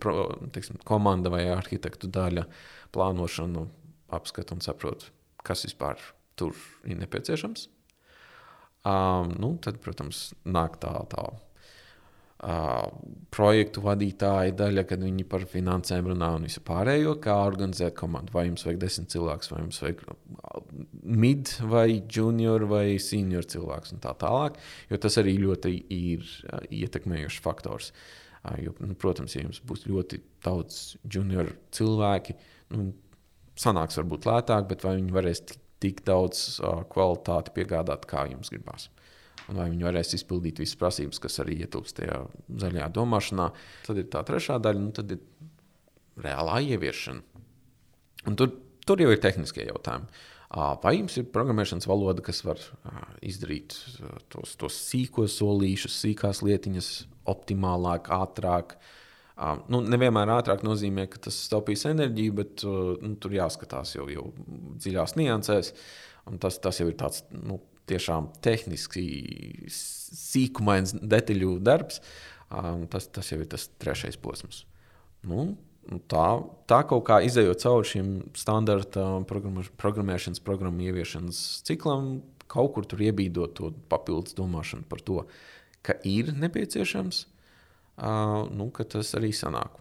teiksim, 0.54 0.80
komanda 0.88 1.32
vai 1.32 1.44
arhitektu 1.52 2.08
daļa 2.12 2.46
plānošanu 2.94 3.68
apskata 4.16 4.56
un 4.56 4.64
saprot, 4.64 5.10
kas 5.44 5.66
vispār 5.66 6.00
tur 6.40 6.56
ir 6.88 7.00
nepieciešams. 7.00 7.68
Um, 8.84 9.32
nu, 9.40 9.54
tad, 9.64 9.80
protams, 9.84 10.34
nāk 10.44 10.76
tā, 10.80 10.92
tā 11.12 11.24
projektu 13.34 13.82
vadītāja 13.84 14.52
daļa, 14.58 14.84
kad 14.88 15.02
viņi 15.04 15.24
par 15.28 15.46
finansēm 15.48 16.10
runā 16.10 16.28
un 16.36 16.44
visu 16.44 16.60
pārējo, 16.64 17.14
kā 17.24 17.36
organizēt 17.46 17.94
komandu. 17.96 18.34
Vai 18.34 18.46
jums 18.48 18.66
vajag 18.66 18.80
desmit 18.82 19.14
cilvēkus, 19.14 19.50
vai 19.52 19.60
jums 19.62 19.80
vajag 19.80 20.02
mid, 21.24 21.52
vai 21.70 21.86
junior, 22.02 22.66
vai 22.68 22.98
senior 23.02 23.48
cilvēks 23.48 23.94
un 23.96 24.02
tā 24.04 24.12
tālāk. 24.20 24.58
Jo 24.90 25.00
tas 25.00 25.16
arī 25.22 25.38
ļoti 25.40 25.72
ir 25.96 26.28
ietekmējošs 26.68 27.40
faktors. 27.44 27.92
Jo, 28.60 28.74
nu, 28.84 28.92
protams, 29.00 29.38
ja 29.38 29.46
jums 29.46 29.62
būs 29.64 29.86
ļoti 29.88 30.20
daudz 30.44 30.98
junior 31.08 31.48
cilvēki, 31.72 32.36
nu, 32.76 32.90
sanāks 33.56 33.96
varbūt 34.02 34.28
lētāk, 34.28 34.68
bet 34.68 34.84
vai 34.84 34.98
viņi 34.98 35.16
varēs 35.16 35.46
tik, 35.48 35.62
tik 35.80 36.04
daudz 36.04 36.60
kvalitāti 36.92 37.56
piegādāt, 37.56 38.04
kā 38.10 38.26
jums 38.28 38.52
gribās 38.52 38.90
un 39.50 39.60
vai 39.60 39.68
viņi 39.72 39.86
varēs 39.86 40.14
izpildīt 40.18 40.60
visas 40.62 40.78
prasības, 40.80 41.20
kas 41.22 41.40
arī 41.44 41.58
ietilpst 41.64 41.98
tajā 42.00 42.20
zaļajā 42.64 42.90
domāšanā. 42.96 43.48
Tad 43.86 44.00
ir 44.00 44.10
tā 44.12 44.24
trešā 44.26 44.60
daļa, 44.62 44.84
nu, 44.84 44.92
tad 44.96 45.16
ir 45.16 45.20
reālā 46.24 46.60
ieviešana. 46.74 47.42
Un 48.30 48.38
tur, 48.40 48.54
tur 48.86 49.02
jau 49.02 49.10
ir 49.12 49.20
tehniskie 49.20 49.66
jautājumi. 49.68 50.08
Vai 50.54 50.92
jums 50.94 51.16
ir 51.18 51.26
programmēšanas 51.34 51.88
valoda, 51.90 52.22
kas 52.22 52.44
var 52.46 52.60
izdarīt 53.24 53.74
tos, 54.30 54.54
tos 54.60 54.76
sīkos 54.86 55.40
solīšus, 55.40 55.96
sīkās 56.04 56.44
lietiņas 56.46 56.90
optimālāk, 57.32 58.10
ātrāk? 58.14 58.76
Nu, 59.66 59.80
nevienmēr 59.82 60.30
ātrāk 60.36 60.62
nozīmē, 60.62 61.08
ka 61.10 61.24
tas 61.26 61.40
taupīs 61.50 61.82
enerģiju, 61.90 62.36
bet 62.38 62.62
nu, 62.64 63.16
tur 63.18 63.34
jāskatās 63.34 63.96
jau, 63.96 64.06
jau 64.12 64.28
dziļās 64.78 65.16
niansēs. 65.18 65.72
Tas, 66.40 66.60
tas 66.62 66.78
jau 66.80 66.86
ir 66.88 66.94
tāds 67.02 67.24
nu, 67.34 67.58
tiešām 67.90 68.30
tehniski 68.44 69.04
sīkumains 69.72 70.94
detaļu 71.00 71.58
darbs, 71.64 72.00
tas, 72.92 73.08
tas 73.12 73.30
jau 73.32 73.40
ir 73.42 73.48
tas 73.50 73.68
trešais 73.82 74.18
posms. 74.20 74.64
Nu, 75.24 75.54
tā, 76.10 76.26
tā 76.70 76.80
kaut 76.88 77.04
kā 77.08 77.20
izējot 77.24 77.64
cauri 77.64 77.90
šim 77.90 78.12
standarta 78.38 79.06
programmēšanas 79.28 80.42
programmu 80.44 80.86
ieviešanas 80.88 81.40
ciklam, 81.66 82.18
kaut 82.50 82.74
kur 82.76 82.88
tur 82.88 83.02
iebīdot 83.04 83.56
to 83.58 83.72
papildus 83.92 84.36
domāšanu 84.36 84.86
par 84.88 85.02
to, 85.04 85.24
ka 85.84 85.96
ir 86.08 86.32
nepieciešams, 86.36 87.24
nu, 88.56 88.70
ka 88.74 88.86
tas 88.96 89.12
arī 89.18 89.32
sanāk. 89.36 89.80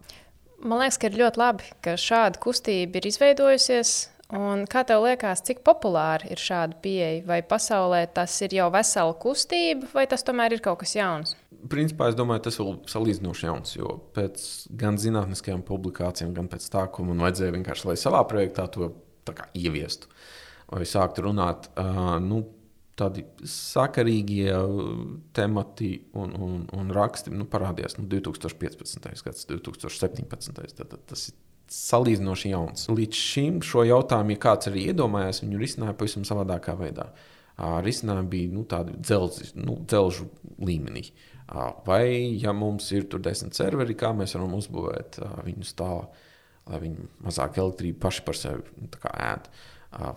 Man 0.64 0.80
liekas, 0.80 1.00
ka 1.00 1.10
ir 1.10 1.20
ļoti 1.20 1.40
labi, 1.42 1.70
ka 1.84 1.98
šāda 2.00 2.40
kustība 2.44 3.00
ir 3.00 3.08
izveidojusies. 3.10 3.94
Un 4.34 4.64
kā 4.70 4.82
tev 4.88 5.04
liekas, 5.06 5.44
cik 5.46 5.62
populāra 5.66 6.26
ir 6.34 6.42
šāda 6.42 6.80
pieeja? 6.82 7.22
Vai 7.28 7.42
pasaulē 7.46 8.02
tas 8.16 8.34
ir 8.42 8.56
jau 8.58 8.70
vesela 8.74 9.14
kustība, 9.22 9.90
vai 9.94 10.08
tas 10.10 10.26
tomēr 10.26 10.56
ir 10.56 10.64
kaut 10.66 10.82
kas 10.82 10.96
jauns? 10.98 11.36
Principā 11.70 12.10
es 12.10 12.18
domāju, 12.18 12.48
tas 12.48 12.58
ir 12.58 12.72
salīdzinoši 12.90 13.46
jauns. 13.46 13.76
Jo 13.78 14.00
pēc 14.16 14.48
gan 14.80 14.98
zinātniskajām 15.00 15.62
publikācijām, 15.68 16.34
gan 16.36 16.50
pēc 16.52 16.66
tā, 16.74 16.88
ko 16.90 17.06
man 17.08 17.22
vajadzēja 17.24 17.56
vienkārši, 17.60 17.88
lai 17.92 17.98
savā 18.02 18.24
projektā 18.30 18.66
to 18.74 18.90
ieviestu 19.54 20.10
vai 20.74 20.84
sāktu 20.90 21.30
runāt. 21.30 21.70
Uh, 21.78 22.18
nu, 22.24 22.44
Tādi 22.94 23.24
sakarīgie 23.50 24.52
temati 25.34 25.88
un, 26.14 26.36
un, 26.38 26.60
un 26.78 26.92
raksti 26.94 27.32
nu, 27.34 27.48
parādījās 27.50 27.98
nu, 27.98 28.06
2015. 28.06 29.08
gads, 29.26 29.48
2017. 29.50 30.54
Tad, 30.78 30.92
tad 30.92 31.00
tas 31.10 31.24
ir 31.32 31.40
salīdzinoši 31.74 32.52
jauns. 32.54 32.88
Līdz 32.94 33.20
šim 33.20 33.60
šo 33.66 33.84
jautājumu, 33.88 34.36
ja 34.36 34.42
kāds 34.46 34.70
arī 34.70 34.88
iedomājās, 34.92 35.42
viņu 35.44 35.62
risināja 35.62 35.96
pavisam 35.98 36.26
savādākā 36.28 36.76
veidā. 36.80 37.10
Risinājumi 37.86 38.30
bija 38.32 38.54
nu, 38.54 38.64
tādi 38.70 38.96
dzelzi, 38.98 39.52
nu, 39.60 39.78
dzelžu 39.86 40.28
līmenī. 40.66 41.06
Vai, 41.86 42.06
ja 42.42 42.54
mums 42.56 42.88
ir 42.96 43.06
tur 43.10 43.22
desmit 43.22 43.58
serveri, 43.58 43.98
kā 43.98 44.14
mēs 44.16 44.34
varam 44.38 44.56
uzbūvēt 44.58 45.20
viņus 45.46 45.76
tā, 45.78 45.92
lai 46.72 46.80
viņi 46.82 47.10
mazāk 47.26 47.60
elektrību 47.62 48.00
paši 48.02 48.26
par 48.26 48.40
sevi 48.40 48.64
nu, 48.80 48.90
ēd. 49.12 49.52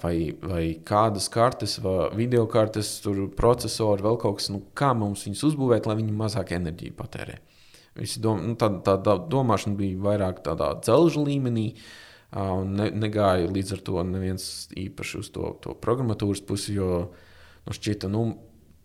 Vai, 0.00 0.14
vai 0.40 0.62
kādas 0.88 1.26
kartes, 1.28 1.76
vai 1.84 2.08
video 2.16 2.46
kartes, 2.48 2.94
procesori, 3.36 4.06
vēl 4.06 4.16
kaut 4.22 4.38
kas, 4.38 4.48
nu, 4.54 4.62
kā 4.76 4.94
mums 4.96 5.26
viņus 5.26 5.44
uzbūvēt, 5.50 5.88
lai 5.88 5.98
viņi 5.98 6.16
mazāk 6.16 6.54
enerģiju 6.56 6.96
patērētu. 6.96 7.55
Dom, 8.22 8.42
nu, 8.50 8.56
tā, 8.60 8.70
tā, 8.84 8.96
tā 9.02 9.14
domāšana 9.32 9.78
bija 9.78 10.02
vairāk 10.08 10.42
tādā 10.44 10.74
dzelžu 10.82 11.24
līmenī. 11.28 11.70
Uh, 11.76 12.04
ne, 12.66 12.90
negāja 12.90 13.48
līdz 13.48 13.76
ar 13.76 13.82
to 13.86 14.02
neviens 14.04 14.66
īpaši 14.76 15.20
uz 15.22 15.30
to, 15.32 15.52
to 15.62 15.76
programmatūras 15.78 16.42
pusi, 16.44 16.74
jo 16.76 16.90
nu, 17.66 17.76
šķita, 17.76 18.10
nu, 18.12 18.24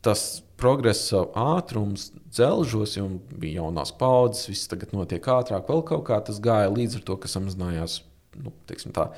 tas 0.06 0.42
progresa 0.62 1.24
ātrums 1.38 2.12
dzelžos, 2.30 2.96
jo 2.98 3.08
bija 3.32 3.62
jaunās 3.62 3.94
paudzes, 3.98 4.48
viss 4.50 4.70
tagad 4.70 4.94
notiek 4.96 5.26
ātrāk, 5.34 5.68
vēl 5.70 5.84
kaut 5.90 6.06
kā 6.10 6.22
tas 6.26 6.40
gāja 6.42 6.72
līdz 6.72 7.00
ar 7.00 7.06
to, 7.10 7.18
ka 7.22 7.32
samazinājās 7.32 8.02
nu, 8.42 8.54
tā, 8.94 9.10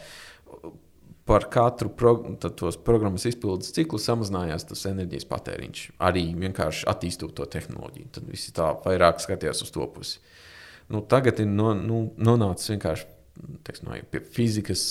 par 1.25 1.47
katru 1.51 1.89
pro, 1.89 2.15
tos 2.59 2.77
programmas 2.83 3.25
izpildes 3.29 3.71
ciklu 3.75 3.99
samazinājās 4.01 4.67
tas 4.67 4.85
enerģijas 4.89 5.27
patēriņš. 5.29 5.83
Arī 6.03 6.25
vienkārši 6.39 6.87
attīstot 6.91 7.35
to 7.37 7.47
tehnoloģiju. 7.47 8.11
Tad 8.17 8.27
visi 8.31 8.51
tā 8.55 8.73
vairāk 8.83 9.23
skatījās 9.23 9.63
uz 9.63 9.71
to 9.73 9.87
pusi. 9.95 10.19
Nu, 10.91 10.99
tagad 11.07 11.39
ir 11.39 11.47
no, 11.47 11.71
nu, 11.79 12.05
nonācis 12.19 12.73
vienkārši 12.73 13.07
teiksim, 13.65 13.89
pie 14.11 14.19
fizikas 14.33 14.83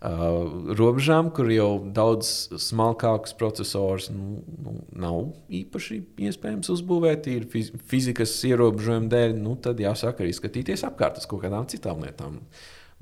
uh, 0.00 0.46
robežām, 0.78 1.28
kur 1.34 1.50
jau 1.52 1.70
daudz 1.94 2.30
smalkākus 2.62 3.34
procesorus 3.38 4.08
nu, 4.12 4.40
nu, 4.64 4.76
nav 4.96 5.18
īpaši 5.52 5.98
iespējams 6.28 6.72
uzbūvēt. 6.72 7.28
Ir 7.32 7.48
fizikas 7.90 8.36
ierobežojumu 8.48 9.10
dēļ, 9.12 9.36
nu, 9.42 9.56
tad 9.62 9.82
jāsāk 9.82 10.22
arī 10.22 10.32
skatīties 10.36 10.86
apkārt 10.88 11.20
uz 11.20 11.28
kaut 11.28 11.44
kādām 11.44 11.68
citām 11.70 12.06
lietām. 12.06 12.40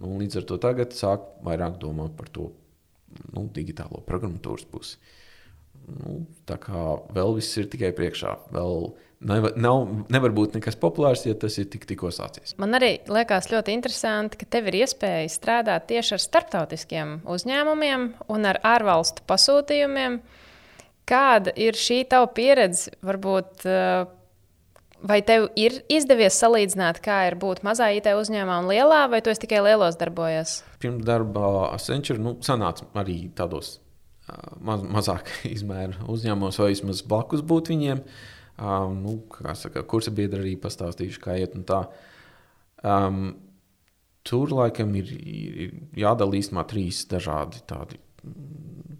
Nu, 0.00 0.16
līdz 0.16 0.40
ar 0.40 0.48
to 0.48 0.58
tagad 0.64 0.96
sāk 0.96 1.28
vairāk 1.44 1.78
domāt 1.82 2.16
par 2.18 2.32
to 2.32 2.50
nu, 3.34 3.46
digitālo 3.54 4.02
programmatūras 4.06 4.66
pusi. 4.70 4.98
Nu, 5.90 6.20
tā 6.46 6.58
kā 6.60 6.80
vēl 7.16 7.38
viss 7.38 7.58
ir 7.58 7.70
tikai 7.72 7.90
priekšā. 7.96 8.36
Vēl 8.54 8.92
Nevar, 9.20 9.52
nav, 9.60 9.82
nevar 10.08 10.32
būt 10.32 10.54
nekas 10.56 10.78
populārs, 10.80 11.26
ja 11.28 11.34
tas 11.36 11.58
ir 11.60 11.66
tik, 11.68 11.82
tikko 11.84 12.08
sācies. 12.14 12.54
Man 12.60 12.72
arī 12.78 12.94
liekas 13.04 13.50
ļoti 13.52 13.74
interesanti, 13.76 14.38
ka 14.40 14.46
tev 14.48 14.70
ir 14.70 14.78
iespēja 14.78 15.26
strādāt 15.28 15.90
tieši 15.90 16.14
ar 16.16 16.22
starptautiskiem 16.24 17.12
uzņēmumiem 17.28 18.06
un 18.32 18.48
ar 18.48 18.62
ārvalstu 18.64 19.26
pasūtījumiem. 19.28 20.16
Kāda 21.10 21.52
ir 21.52 21.76
šī 21.76 22.06
tava 22.08 22.30
pieredze? 22.32 22.94
Varbūt, 23.04 23.66
eh, 23.68 24.06
vai 25.06 25.20
tev 25.26 25.48
ir 25.58 25.80
izdevies 25.92 26.36
salīdzināt, 26.40 27.00
kā 27.04 27.22
ir 27.28 27.36
būt 27.40 27.62
mazā 27.66 27.90
IT 27.96 28.10
uzņēmumā 28.16 28.58
un 28.62 28.70
lielā, 28.70 29.04
vai 29.12 29.20
tu 29.24 29.32
tikai 29.32 29.62
lielos 29.64 29.98
darbojies? 30.00 30.60
Pirms 30.82 31.04
darba 31.06 31.70
Accenture 31.70 32.20
nu, 32.22 32.36
sanāca 32.44 32.88
arī 33.00 33.22
tādos 33.36 33.78
maz, 34.60 34.84
mazāk 34.84 35.30
izmēru 35.56 36.10
uzņēmumos, 36.12 36.60
vai 36.62 36.72
vismaz 36.74 37.04
blakus 37.06 37.44
būt 37.46 37.72
viņiem. 37.72 38.02
Um, 38.60 38.98
nu, 39.06 39.14
kā 39.32 39.54
saka, 39.56 39.84
kursa 39.88 40.12
biedri 40.12 40.42
arī 40.42 40.56
pastāstījuši, 40.60 41.22
kā 41.22 41.38
iet 41.40 41.56
un 41.56 41.64
tā. 41.68 41.84
Um, 42.84 43.22
tur 44.26 44.52
laikam 44.52 44.92
ir, 45.00 45.14
ir 45.16 45.78
jādala 46.02 46.36
īstenībā 46.36 46.66
trīs 46.68 47.06
dažādi 47.08 47.64
tādi 47.68 48.00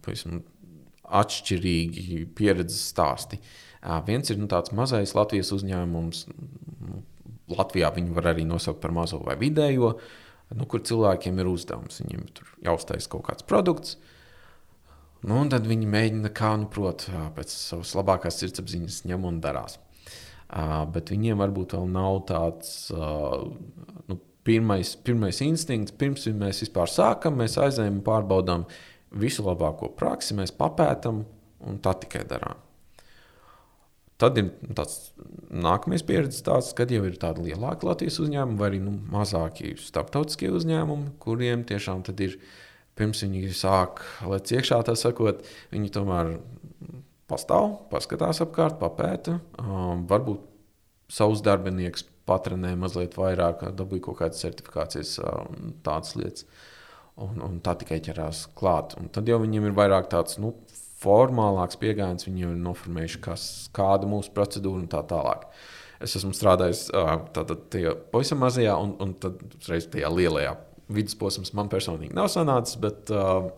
pavisam 0.01 0.41
atšķirīgi 1.21 2.23
pieredzes 2.39 2.87
stāsti. 2.95 3.37
Uh, 3.37 3.70
viens 4.07 4.31
ir 4.31 4.39
nu, 4.41 4.49
tāds 4.51 4.75
mazais 4.77 5.15
Latvijas 5.17 5.53
uzņēmums. 5.57 6.25
Nu, 6.87 7.03
Latvijā 7.57 7.91
viņu 7.97 8.15
var 8.17 8.33
arī 8.35 8.47
nosaukt 8.47 8.81
par 8.83 8.95
mazo 8.95 9.21
vai 9.25 9.37
vidējo, 9.41 9.95
nu, 10.55 10.67
kur 10.71 10.85
cilvēkiem 10.87 11.41
ir 11.41 11.51
uzdevums. 11.51 12.01
Viņiem 12.05 12.27
tur 12.37 12.51
jāuztais 12.67 13.09
kaut 13.11 13.27
kāds 13.31 13.47
produkts. 13.47 13.99
Nu, 15.21 15.37
un 15.43 15.51
tad 15.53 15.67
viņi 15.69 15.89
mēģina, 15.91 16.33
kā 16.33 16.55
nu, 16.61 16.71
prot, 16.73 17.05
pēc 17.37 17.53
savas 17.53 17.93
labākās 17.99 18.41
sirdsapziņas 18.41 19.03
ņem 19.11 19.27
un 19.29 19.41
darās. 19.45 19.77
Uh, 20.51 20.81
bet 20.91 21.13
viņiem 21.13 21.39
varbūt 21.39 21.77
vēl 21.77 21.85
nav 21.93 22.25
tāds 22.27 22.89
uh, 22.91 23.45
nu, 24.11 24.17
pirmais, 24.43 24.97
pirmais 25.07 25.39
instinkts, 25.45 25.95
pirms 25.95 26.27
mēs 26.41 26.65
vispār 26.65 26.91
sākam, 26.91 27.37
mēs 27.39 27.55
aizējām 27.61 28.01
un 28.01 28.07
pārbaudām 28.07 28.65
visu 29.21 29.45
labāko 29.47 29.93
praksi, 29.95 30.35
mēs 30.39 30.55
papētām 30.57 31.23
un 31.69 31.79
tā 31.85 31.95
tikai 32.03 32.25
darām. 32.27 32.59
Tad 34.21 34.37
ir 34.37 34.51
tāds 34.77 35.13
nākamais 35.49 36.05
pieredzes 36.05 36.43
stāsts, 36.43 36.75
kad 36.77 36.91
jau 36.93 37.03
ir 37.09 37.17
tādi 37.21 37.47
lielāki 37.49 37.89
Latvijas 37.89 38.21
uzņēmumi 38.21 38.61
vai 38.61 38.69
arī 38.69 38.81
nu, 38.85 38.93
mazāki 39.13 39.73
starptautiskie 39.81 40.51
uzņēmumi, 40.53 41.15
kuriem 41.23 41.65
tiešām 41.69 42.05
ir 42.19 42.37
pirms 43.01 43.25
viņi 43.25 43.55
sāk 43.57 44.03
lec 44.29 44.53
iekšā, 44.53 44.83
tā 44.85 44.97
sakot, 44.99 45.41
viņi 45.73 45.93
tomēr 45.95 46.35
pastāv, 47.31 47.79
paskatās 47.93 48.43
apkārt, 48.45 48.77
papēta. 48.81 49.39
Um, 49.63 50.05
varbūt 50.11 50.45
savus 51.11 51.41
darbiniekus 51.47 52.05
patrenē 52.29 52.75
mazliet 52.79 53.17
vairāk, 53.19 53.65
dabūja 53.79 54.05
kaut 54.07 54.21
kādas 54.21 54.43
certifikācijas, 54.45 55.17
um, 55.25 55.73
tādas 55.87 56.15
lietas. 56.19 56.47
Un, 57.21 57.41
un 57.45 57.59
tā 57.65 57.75
tikai 57.77 57.99
ķerās 58.05 58.47
klāt. 58.57 58.95
Un 59.01 59.11
tad 59.13 59.29
jau 59.29 59.41
viņiem 59.43 59.67
ir 59.69 59.75
vairāk 59.77 60.07
tāds 60.13 60.39
nu, 60.41 60.55
formālāks 61.01 61.79
pieejams, 61.81 62.27
viņi 62.29 62.45
jau 62.45 62.55
ir 62.55 62.65
noformējuši, 62.65 63.21
kas, 63.25 63.45
kāda 63.77 64.07
ir 64.07 64.13
mūsu 64.15 64.35
procedūra 64.37 64.83
un 64.83 64.89
tā 64.93 65.03
tālāk. 65.09 65.47
Es 66.01 66.17
esmu 66.17 66.33
strādājis 66.37 66.87
uh, 66.97 67.19
tātad 67.37 67.69
tajā 67.73 67.95
pavisam 68.13 68.41
mazajā 68.41 68.77
un, 68.81 68.97
un 69.05 69.15
tad 69.21 69.41
uzreiz 69.61 69.89
tajā 69.93 70.09
lielajā 70.13 70.57
vidusposms 70.91 71.55
man 71.57 71.71
personīgi 71.73 72.17
nav 72.17 72.31
sanācis, 72.33 72.79
bet 72.83 73.11
uh, 73.15 73.51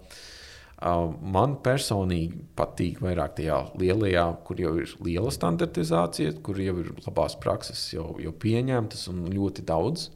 uh, 0.82 1.04
man 1.34 1.56
personīgi 1.64 2.42
patīk 2.58 3.00
vairāk 3.04 3.36
tajā 3.38 3.58
lielajā, 3.80 4.26
kur 4.46 4.60
jau 4.62 4.74
ir 4.82 4.96
liela 5.04 5.32
standartizācija, 5.34 6.36
kur 6.44 6.60
jau 6.62 6.76
ir 6.82 6.92
labās 7.06 7.38
prakses 7.40 7.84
jau, 7.94 8.12
jau 8.22 8.34
pieņemtas 8.44 9.08
un 9.12 9.24
ļoti 9.32 9.66
daudz. 9.68 10.10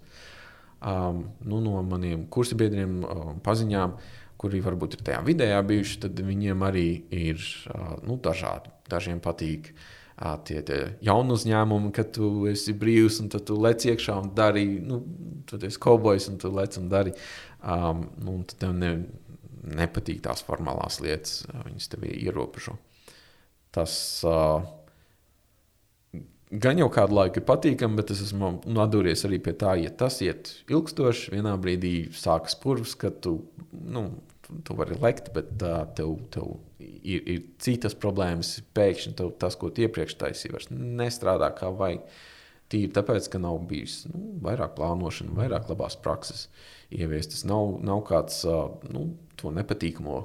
Um, 0.86 1.24
nu, 1.40 1.62
no 1.64 1.80
maniem 1.86 2.26
kursabiedriem, 2.30 3.00
uh, 3.02 3.30
paziņām, 3.46 3.96
kuri 4.46 4.62
varbūt 4.62 4.96
ir 4.96 5.04
tajā 5.08 5.20
vidējā 5.26 5.58
bijuši, 5.66 6.00
tad 6.06 6.22
viņiem 6.22 6.64
arī 6.66 6.88
ir 7.10 7.42
nu, 8.06 8.18
dažādi. 8.22 8.70
Dažiem 8.86 9.18
patīk 9.22 9.72
tie, 10.46 10.60
tie 10.62 10.78
jauni 11.04 11.34
uzņēmumi, 11.34 11.90
kad 11.96 12.12
tu 12.14 12.46
esi 12.46 12.74
brīvs 12.78 13.18
un 13.24 13.30
tu 13.34 13.58
lec 13.58 13.82
iekšā 13.90 14.14
un 14.22 14.30
dari, 14.38 14.64
nu, 14.78 15.00
tu 15.50 15.58
esi 15.58 15.82
kaubojs 15.82 16.30
un 16.30 16.38
tu 16.38 16.52
lec 16.54 16.78
un 16.78 16.88
dari. 16.92 17.14
Um, 17.66 18.06
nu, 18.22 18.38
tad 18.46 18.60
tev 18.62 18.76
ne, 18.78 18.92
nepatīk 19.66 20.22
tās 20.22 20.44
formālās 20.46 21.00
lietas, 21.02 21.42
viņas 21.66 21.90
tev 21.90 22.06
ierobežo. 22.06 22.76
Tas 23.74 23.96
uh, 24.24 24.62
gan 26.50 26.78
jau 26.78 26.88
kādu 26.92 27.18
laiku 27.18 27.40
ir 27.40 27.48
patīkami, 27.48 27.98
bet 27.98 28.12
es 28.14 28.22
esmu 28.28 28.52
noduries 28.70 29.24
arī 29.26 29.40
pie 29.42 29.56
tā, 29.58 29.74
ja 29.80 29.90
tas 29.90 30.20
iet 30.24 30.52
ilgstoši, 30.70 31.32
vienā 31.34 31.56
brīdī 31.60 31.96
sākas 32.14 32.56
purvs, 32.62 32.94
kad 33.00 33.18
tu, 33.24 33.38
nu, 33.72 34.08
tu, 34.46 34.76
vari 34.78 34.96
lekt, 35.02 35.32
bet 35.34 35.52
uh, 35.64 35.82
tev, 35.96 36.16
tev 36.34 36.56
ir, 36.78 37.20
ir 37.22 37.42
citas 37.62 37.96
problēmas. 37.98 38.56
Pēkšņi 38.76 39.14
tev, 39.18 39.34
tas, 39.40 39.58
ko 39.58 39.70
tu 39.70 39.84
iepriekš 39.86 40.16
taisīji, 40.20 40.54
vairs 40.54 40.72
nestrādā 40.72 41.50
kā 41.56 41.70
vajag. 41.74 42.06
Tīri 42.66 42.90
tāpēc, 42.90 43.28
ka 43.30 43.38
nav 43.38 43.60
bijis 43.70 44.00
nu, 44.10 44.20
vairāk 44.42 44.72
plānošana, 44.74 45.36
vairāk 45.36 45.68
labās 45.70 45.94
prakses 46.02 46.48
ieviestas. 46.90 47.44
Nav, 47.46 47.76
nav 47.86 48.02
kāds 48.08 48.40
nu, 48.90 49.04
to 49.38 49.52
nepatīkamo 49.54 50.24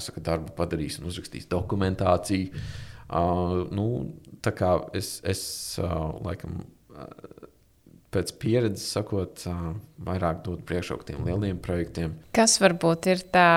saka, 0.00 0.22
darbu 0.24 0.54
padarījis 0.56 1.02
un 1.02 1.10
uzrakstījis 1.10 1.50
dokumentāciju. 1.52 2.62
Uh, 3.12 3.66
nu, 3.76 3.86
tā 4.40 4.54
kā 4.56 4.72
es, 4.96 5.18
es 5.28 5.42
uh, 5.82 6.14
laikam. 6.24 6.62
Pēc 8.12 8.34
pieredzes 8.36 8.90
sakot, 8.92 9.46
vairāk 10.04 10.42
dod 10.44 10.60
priekšroku 10.68 11.08
tiem 11.08 11.24
lieliem 11.24 11.60
projektiem. 11.64 12.12
Kas 12.36 12.58
varbūt 12.60 13.08
ir 13.08 13.22
tā 13.32 13.48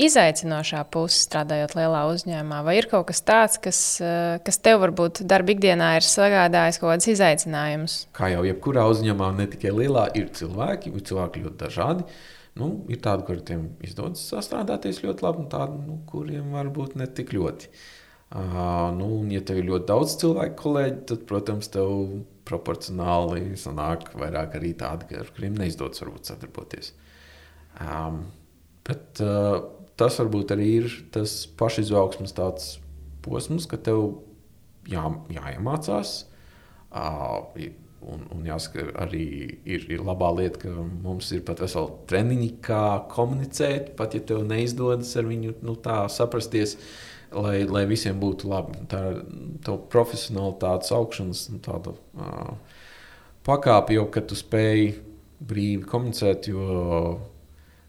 izaicinošā 0.00 0.82
puse 0.94 1.18
strādājot 1.24 1.74
lielā 1.78 2.04
uzņēmumā? 2.12 2.60
Vai 2.66 2.76
ir 2.80 2.88
kaut 2.90 3.08
kas 3.10 3.22
tāds, 3.26 3.58
kas, 3.62 3.80
kas 4.46 4.60
tev 4.62 4.80
varbūt 4.84 5.24
darba 5.30 5.54
ikdienā 5.54 5.94
ir 5.98 6.06
sagādājis 6.06 6.78
kaut 6.82 6.92
kādus 6.92 7.10
izaicinājumus? 7.14 7.98
Kā 8.14 8.30
jau 8.34 8.44
jebkurā 8.46 8.86
uzņēmumā, 8.90 9.32
ne 9.38 9.48
tikai 9.50 9.74
lielā, 9.74 10.08
ir 10.18 10.30
cilvēki, 10.38 10.94
ir 10.94 11.06
cilvēki 11.10 11.44
ļoti 11.44 11.62
dažādi. 11.64 12.06
Nu, 12.54 12.70
ir 12.86 13.00
tādi, 13.02 13.26
kuriem 13.26 13.66
izdodas 13.82 14.22
sastrādāties 14.30 15.02
ļoti 15.02 15.26
labi, 15.26 15.42
un 15.42 15.50
tādi, 15.50 15.80
nu, 15.88 15.98
kuriem 16.06 16.54
varbūt 16.54 16.94
ne 17.00 17.10
tik 17.10 17.34
ļoti. 17.34 17.70
Uh, 18.34 18.94
nu, 18.94 19.08
ja 19.30 19.42
tev 19.46 19.58
ir 19.60 19.66
ļoti 19.68 19.86
daudz 19.90 20.14
cilvēku, 20.22 20.54
kolēģi, 20.62 21.00
tad, 21.10 21.26
protams, 21.28 21.70
tev 21.74 21.90
proporcionāli 22.48 23.54
sanāk 23.60 24.10
vairāk 24.18 24.58
arī 24.58 24.74
tādi, 24.78 25.16
ar 25.18 25.30
kuriem 25.34 25.56
neizdodas 25.60 26.02
varbūt 26.02 26.30
sadarboties. 26.30 26.92
Um, 27.80 28.26
bet 28.86 29.22
uh, 29.24 29.62
tas 30.00 30.18
varbūt 30.20 30.54
arī 30.54 30.68
ir 30.82 30.98
tas 31.14 31.42
pašizaugsmes 31.58 32.36
posms, 33.24 33.68
ka 33.70 33.80
tev 33.80 34.04
jā, 34.90 35.06
jāiemācās. 35.32 36.18
Uh, 36.94 37.48
Un, 38.04 38.24
un 38.34 38.42
jāsaka, 38.44 38.82
arī 39.00 39.24
ir, 39.64 39.86
ir 39.88 40.02
labā 40.04 40.28
lieta, 40.36 40.58
ka 40.60 40.72
mums 40.76 41.30
ir 41.32 41.40
pat 41.46 41.62
vesela 41.62 41.88
treniņa, 42.10 42.48
kā 42.64 42.80
komunicēt. 43.12 43.94
Pat 43.96 44.16
ja 44.16 44.20
tev 44.28 44.42
neizdodas 44.48 45.14
ar 45.16 45.24
viņu 45.30 45.54
nu, 45.64 45.76
tā 45.80 46.02
saprasties, 46.12 46.76
lai, 47.34 47.58
lai 47.68 47.84
visiem 47.90 48.18
būtu 48.22 48.48
labi. 48.50 48.78
Tā 48.90 49.02
ir 49.12 49.20
profesionālitātes 49.92 50.94
augšanas 50.94 51.46
nu, 51.52 51.60
tāda, 51.64 51.94
uh, 52.16 52.80
pakāpe, 53.46 53.98
kad 54.14 54.30
tu 54.30 54.38
spēj 54.38 54.90
brīvi 55.44 55.84
komunicēt, 55.88 56.48
jo 56.48 57.18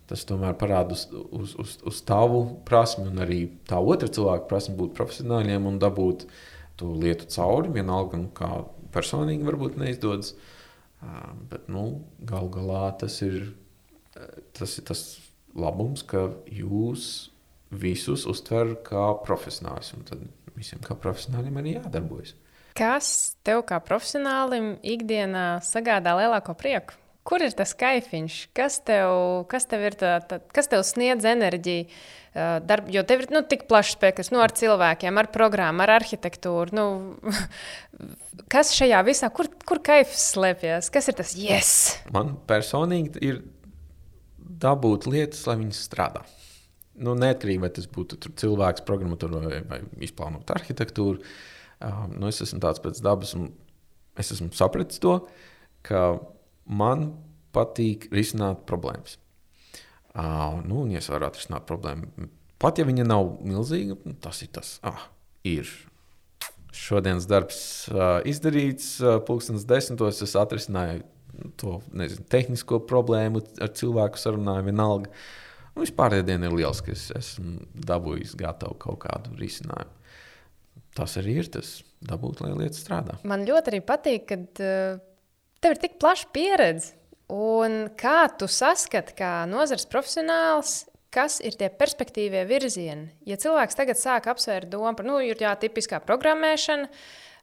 Tas 0.06 0.22
tomēr 0.30 0.54
parāda 0.54 0.94
uz, 0.94 1.08
uz, 1.34 1.56
uz, 1.58 1.72
uz 1.90 2.02
tavu 2.06 2.44
prasmi 2.68 3.08
un 3.10 3.24
arī 3.24 3.40
tā 3.66 3.80
otra 3.82 4.06
cilvēka 4.06 4.46
prasmi 4.52 4.76
būt 4.78 4.94
profesionāļiem 4.98 5.66
un 5.66 5.80
dabūt 5.82 6.28
tu 6.78 6.92
lietu 7.02 7.26
cauri, 7.34 7.72
vienalga, 7.74 8.20
nu, 8.22 8.30
kā 8.38 8.52
personīgi 8.94 9.48
varbūt 9.48 9.80
neizdodas. 9.82 10.36
Uh, 11.02 11.34
bet 11.50 11.66
nu, 11.74 11.88
gal 12.22 12.52
galā 12.54 12.84
tas 13.02 13.18
ir, 13.26 13.56
tas 14.54 14.78
ir 14.78 14.86
tas 14.92 15.02
labums, 15.58 16.06
ka 16.06 16.28
jūs 16.54 17.32
visus 17.74 18.26
uztver 18.30 18.76
kā 18.86 19.08
profesionāļus. 19.26 19.94
Tad 20.10 20.26
visiem 20.56 20.82
kā 20.86 20.98
profesionāļiem 21.00 21.62
arī 21.62 21.78
jādarbojas. 21.78 22.36
Kas 22.76 23.08
tev 23.48 23.64
kā 23.70 23.80
profesionālim 23.84 24.76
ikdienā 24.84 25.62
sagādā 25.64 26.16
lielāko 26.20 26.56
prieku? 26.60 26.98
Kur 27.26 27.42
ir 27.42 27.56
tas 27.58 27.72
kaifiņš? 27.74 28.36
Kas 28.54 28.78
tev, 28.86 29.10
kas 29.50 29.66
tev, 29.66 29.88
ir 29.88 29.96
tā, 29.98 30.20
tā, 30.30 30.38
kas 30.54 30.70
tev 30.70 30.84
sniedz 30.86 31.26
enerģiju? 31.26 31.88
Darb, 32.36 32.90
jo 32.92 33.02
tev 33.08 33.24
ir 33.24 33.32
nu, 33.32 33.40
tik 33.48 33.64
plašs 33.70 33.96
spektrs 33.96 34.30
nu, 34.34 34.42
ar 34.44 34.52
cilvēkiem, 34.54 35.16
ar 35.18 35.30
programmu, 35.34 35.86
ar 35.86 35.96
arhitektūru. 35.96 36.76
Nu, 36.76 36.86
kas 38.54 38.76
šajā 38.76 39.00
visā, 39.08 39.32
kur, 39.34 39.50
kur 39.66 39.80
kaifs 39.80 40.28
slēpjas? 40.36 40.92
Kas 40.94 41.10
ir 41.10 41.18
tas 41.18 41.32
yes? 41.40 41.72
Man 42.14 42.36
personīgi 42.46 43.24
ir 43.24 43.40
dabūt 44.38 45.08
lietas, 45.10 45.48
lai 45.48 45.58
viņas 45.64 45.82
strādā. 45.88 46.26
Nu, 46.96 47.16
neatkarīgi 47.20 47.62
vai 47.64 47.72
tas 47.76 47.88
būtu 47.92 48.32
cilvēks, 48.40 48.86
programmatūra 48.88 49.42
vai, 49.44 49.60
vai 49.68 49.80
izplānot 50.06 50.52
arhitektūru. 50.56 51.20
Uh, 51.84 52.06
nu, 52.14 52.30
es 52.30 52.40
esmu 52.46 52.62
tāds 52.64 52.80
pēc 52.84 53.02
dabas, 53.04 53.34
un 53.36 53.50
es 54.20 54.32
esmu 54.32 54.54
sapratis 54.56 55.02
to, 55.04 55.18
ka 55.86 56.06
man 56.66 57.10
patīk 57.56 58.08
risināt 58.16 58.64
problēmas. 58.70 59.18
Uh, 60.16 60.62
nu, 60.64 60.86
un, 60.86 60.94
ja 60.94 61.02
es 61.02 61.12
varu 61.12 61.28
atrisināt 61.28 61.66
problēmu, 61.68 62.30
pat 62.64 62.80
ja 62.80 62.86
viņa 62.88 63.04
nav 63.08 63.34
milzīga, 63.44 63.98
tas 64.24 64.40
ir 64.46 64.54
tas, 64.56 64.78
ah, 64.88 65.10
ir. 65.44 65.68
Šodienas 66.76 67.28
darbs 67.28 67.60
uh, 67.92 68.22
izdarīts, 68.28 68.98
uh, 69.04 69.18
pulkstenis 69.24 69.68
desmitos 69.68 70.24
es 70.24 70.36
atrisināju 70.40 71.04
to 71.60 71.80
nezinu, 71.96 72.24
tehnisko 72.32 72.82
problēmu, 72.88 73.42
ar 73.64 73.72
cilvēku 73.76 74.20
sarunāju, 74.20 74.68
vienalga. 74.70 75.12
Un 75.76 75.84
vispār 75.84 76.22
diena 76.24 76.48
ir 76.48 76.56
liels, 76.56 76.80
ka 76.84 76.94
es 76.96 77.10
esmu 77.16 77.66
dabūjis 77.88 78.36
gatavu 78.40 78.78
kaut 78.80 79.02
kādu 79.04 79.36
risinājumu. 79.40 79.92
Tas 80.96 81.18
arī 81.20 81.42
ir 81.42 81.50
tas, 81.52 81.82
dabūt, 82.00 82.40
lai 82.40 82.54
lietas 82.56 82.80
strādā. 82.86 83.18
Man 83.28 83.44
ļoti 83.48 83.74
arī 83.74 83.82
patīk, 83.84 84.30
kad 84.30 84.62
uh, 84.64 85.02
tev 85.60 85.76
ir 85.76 85.82
tik 85.82 85.98
plaša 86.00 86.30
pieredze. 86.36 86.94
Un 87.36 87.90
kā 87.98 88.28
tu 88.38 88.48
saskati, 88.48 89.16
kā 89.18 89.32
nozares 89.50 89.88
profesionāls, 89.90 90.84
kas 91.16 91.40
ir 91.42 91.58
tie 91.58 91.72
perspektīvie 91.74 92.44
virzieni? 92.48 93.10
Ja 93.28 93.36
cilvēks 93.42 93.76
tagad 93.76 94.00
sāk 94.00 94.30
apsvērt 94.32 94.70
domu 94.72 94.94
par, 94.96 95.08
nu, 95.08 95.18
ir 95.26 95.42
jā, 95.42 95.56
tipiskā 95.60 96.00
programmēšana, 96.06 96.88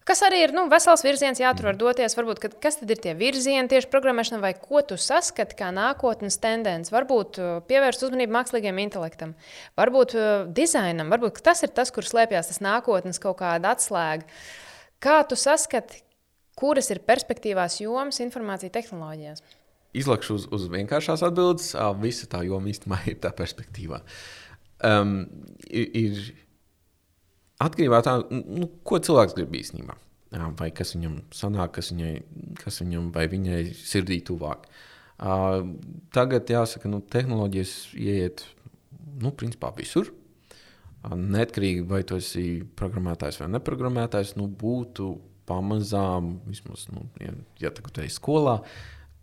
kas 0.09 0.23
arī 0.27 0.43
ir 0.45 0.55
nu, 0.57 0.67
vesels 0.73 1.05
virziens, 1.07 1.41
jātur 1.43 1.71
var 1.71 1.81
doties. 1.81 2.17
Varbūt, 2.19 2.43
kad, 2.43 2.57
kas 2.63 2.81
tad 2.81 2.93
ir 2.95 3.01
tie 3.03 3.17
virzieni 3.19 3.71
tieši 3.71 3.91
programmēšanā, 3.93 4.41
vai 4.43 4.53
ko 4.59 4.85
tu 4.87 4.99
saskati 5.01 5.59
kā 5.59 5.73
nākotnes 5.75 6.41
tendenci? 6.43 6.95
Varbūt 6.95 7.43
uh, 7.43 7.51
pievērst 7.69 8.07
uzmanību 8.09 8.37
mākslīgiem 8.39 8.81
intelektam, 8.85 9.37
varbūt 9.81 10.17
uh, 10.19 10.31
dizainam, 10.53 11.13
varbūt 11.13 11.43
tas 11.47 11.65
ir 11.67 11.75
tas, 11.75 11.95
kur 11.95 12.07
slēpjas 12.09 12.53
tas 12.53 12.65
nākotnes 12.65 13.23
kaut 13.23 13.41
kāda 13.43 13.77
atslēga. 13.77 14.29
Kā 15.03 15.21
tu 15.27 15.35
saskati, 15.39 16.05
Kuras 16.59 16.91
ir 16.93 17.01
perspektīvās 17.09 17.79
jomas 17.81 18.21
informācija 18.21 18.73
tehnoloģijās? 18.75 19.41
Izlakšu 19.97 20.37
uz, 20.37 20.45
uz 20.53 20.69
vienkāršās 20.73 21.25
atbildes. 21.25 21.73
Visa 22.01 22.29
tā 22.33 22.43
joma 22.47 22.71
īstenībā 22.73 23.01
ir 23.11 23.19
tā 23.25 23.33
perspektīvā. 23.37 24.03
Um, 24.85 25.17
ir, 25.69 25.89
ir 25.97 26.21
atkarībā 27.65 28.01
no 28.01 28.07
tā, 28.07 28.17
nu, 28.31 28.69
ko 28.87 29.01
cilvēks 29.03 29.37
grib 29.39 29.55
īstenībā. 29.59 29.99
Vai 30.59 30.71
kas 30.73 30.95
viņam 30.97 31.19
sanāk, 31.37 31.75
kas, 31.77 31.91
viņai, 31.93 32.15
kas 32.63 32.81
viņam 32.81 33.11
vai 33.13 33.27
viņai 33.29 33.61
sirdī 33.77 34.23
tuvāk. 34.25 34.65
Uh, 35.23 35.61
tagad 36.15 36.49
jāsaka, 36.51 36.87
ka 36.87 36.91
nu, 36.91 37.03
tehnoloģijas 37.13 37.75
ieiet 38.01 38.47
nu, 39.23 39.31
principā 39.39 39.71
visur. 39.77 40.09
Uh, 40.09 41.15
neatkarīgi 41.19 41.85
vai 41.87 42.01
tu 42.09 42.17
esi 42.19 42.63
programmētājs 42.81 43.43
vai 43.43 43.51
neprogrammētājs, 43.53 44.35
nu, 44.41 44.49
būtu 44.49 45.13
pamazām, 45.47 46.37
vismaz, 46.49 46.87
nu, 46.95 47.05
ja, 47.21 47.35
ja 47.61 47.73
tu 47.75 48.03
ej 48.03 48.13
skolā, 48.15 48.61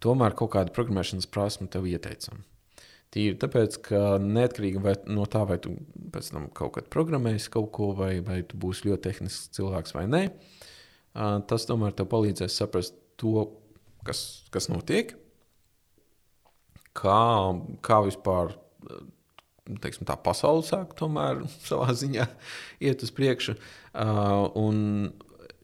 tomēr 0.04 0.36
kaut 0.38 0.54
kāda 0.56 0.76
programmēšanas 0.76 1.30
prasme 1.32 1.68
tev 1.72 1.88
ieteicama. 1.90 2.44
Tīri 3.10 3.40
tāpēc, 3.42 3.80
ka 3.88 4.02
neatkarīgi 4.22 4.82
vai, 4.84 4.94
no 5.10 5.26
tā, 5.26 5.42
vai 5.50 5.58
tu 5.62 5.74
pēc 6.14 6.30
tam 6.34 6.46
kaut 6.54 6.76
kad 6.76 6.90
programmēsi 6.94 7.50
kaut 7.54 7.72
ko, 7.74 7.92
vai, 7.98 8.20
vai 8.26 8.44
tu 8.46 8.60
būsi 8.62 8.86
ļoti 8.90 9.06
tehnisks 9.08 9.50
cilvēks 9.58 9.96
vai 9.98 10.06
nē, 10.10 10.24
tas 11.50 11.66
tomēr 11.66 11.96
tev 11.98 12.10
palīdzēs 12.12 12.60
saprast 12.62 13.00
to, 13.20 13.48
kas, 14.06 14.22
kas 14.54 14.70
notiek, 14.70 15.16
kā, 16.94 17.24
kā 17.86 18.02
vispār 18.06 18.54
teiksim, 19.84 20.08
tā 20.10 20.18
pasaule 20.22 20.64
sāk 20.66 20.96
tomēr 21.00 21.44
savā 21.70 21.94
ziņā 21.98 22.28
iet 22.86 23.06
uz 23.06 23.14
priekšu. 23.16 23.58
Uh, 23.94 24.48
un 24.58 25.12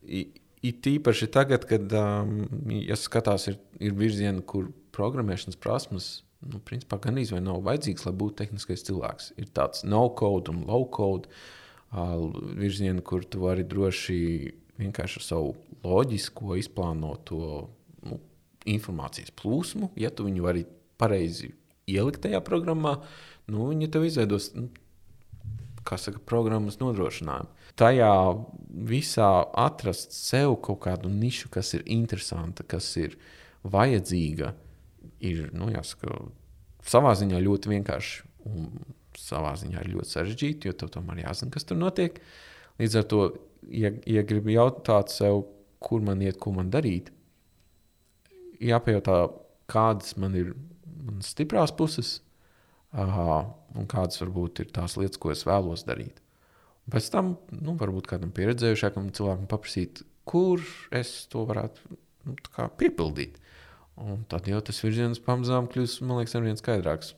it 0.05 0.89
īpaši 0.89 1.29
tagad, 1.33 1.65
kad, 1.69 1.93
um, 1.97 2.45
ja 2.81 2.97
skatās, 2.99 3.49
ir, 3.51 3.59
ir 3.81 3.95
virzieni, 3.97 4.43
kur 4.45 4.69
programmēšanas 4.95 5.59
prasmes, 5.61 6.09
nu, 6.51 6.61
principā 6.65 6.99
gan 7.01 7.19
izvēle 7.21 7.43
nav 7.45 7.63
vajadzīgs, 7.65 8.05
lai 8.07 8.15
būtu 8.17 8.39
tehniskais 8.43 8.85
cilvēks. 8.87 9.33
Ir 9.41 9.49
tāds 9.55 9.85
no-code 9.87 10.53
un 10.53 10.63
low-code 10.69 11.29
uh, 11.29 12.15
virzieni, 12.57 13.03
kur 13.05 13.25
tu 13.25 13.43
vari 13.45 13.65
droši 13.67 14.19
vienkārši 14.79 15.21
ar 15.21 15.25
savu 15.25 15.53
loģisko 15.85 16.57
izplānoto 16.59 17.41
nu, 18.05 18.19
informācijas 18.69 19.33
plūsmu, 19.39 19.93
ja 19.99 20.11
tu 20.11 20.27
viņu 20.27 20.45
vari 20.45 20.65
pareizi 20.99 21.53
ielikt 21.89 22.23
tajā 22.25 22.41
programmā, 22.45 22.97
nu, 23.51 23.69
viņi 23.69 23.91
tev 23.93 24.07
izveidos 24.07 24.51
nu, 24.57 24.69
saka, 25.85 26.19
programmas 26.25 26.79
nodrošinājumu. 26.81 27.51
Tajā 27.77 28.11
visā 28.89 29.29
atrast 29.59 30.15
sev 30.15 30.55
kaut 30.65 30.81
kādu 30.87 31.11
nišu, 31.11 31.51
kas 31.53 31.73
ir 31.77 31.83
interesanta, 31.91 32.65
kas 32.65 32.87
ir 32.97 33.17
vajadzīga, 33.65 34.53
ir 35.25 35.49
nu, 35.57 35.69
jāsaka, 35.73 36.19
savā 36.85 37.15
ziņā 37.17 37.41
ļoti 37.41 37.71
vienkārši 37.73 38.23
un 38.51 38.69
savā 39.19 39.55
ziņā 39.59 39.81
ir 39.81 39.93
ļoti 39.95 40.11
sarežģīti, 40.11 40.69
jo 40.69 40.77
tev 40.77 40.91
tomēr 40.93 41.23
jāzina, 41.23 41.53
kas 41.53 41.67
tur 41.67 41.79
notiek. 41.79 42.19
Līdz 42.81 42.97
ar 42.99 43.07
to, 43.11 43.21
ja, 43.71 43.91
ja 44.09 44.25
gribi 44.27 44.57
jautāt 44.57 45.13
sev, 45.13 45.45
kur 45.83 46.03
man 46.03 46.21
iet, 46.25 46.37
ko 46.41 46.51
man 46.55 46.71
darīt, 46.73 47.11
jāpajautā, 48.63 49.17
kādas 49.71 50.15
man 50.21 50.35
ir 50.37 50.53
manas 51.05 51.31
stiprās 51.33 51.73
puses, 51.75 52.19
un 52.95 53.89
kādas 53.91 54.21
varbūt 54.21 54.63
ir 54.63 54.71
tās 54.75 54.95
lietas, 54.99 55.19
ko 55.21 55.33
es 55.33 55.43
vēlos 55.47 55.85
darīt. 55.87 56.21
Un 56.85 56.93
pēc 56.93 57.09
tam, 57.13 57.33
nu, 57.51 57.75
varbūt 57.79 58.07
kādam 58.11 58.31
pieredzējušākam 58.35 59.09
cilvēkam 59.15 59.47
paprasīt, 59.51 60.03
kur 60.27 60.61
es 60.95 61.25
to 61.31 61.45
varētu 61.49 61.97
nu, 62.29 62.35
piepildīt. 62.79 63.39
Un 63.95 64.25
tad 64.27 64.47
jau 64.49 64.59
tas 64.65 64.81
virziens 64.83 65.21
pamazām 65.23 65.69
kļūs, 65.71 66.01
man 66.03 66.19
liekas, 66.19 66.35
arvien 66.35 66.59
skaidrāks. 66.59 67.13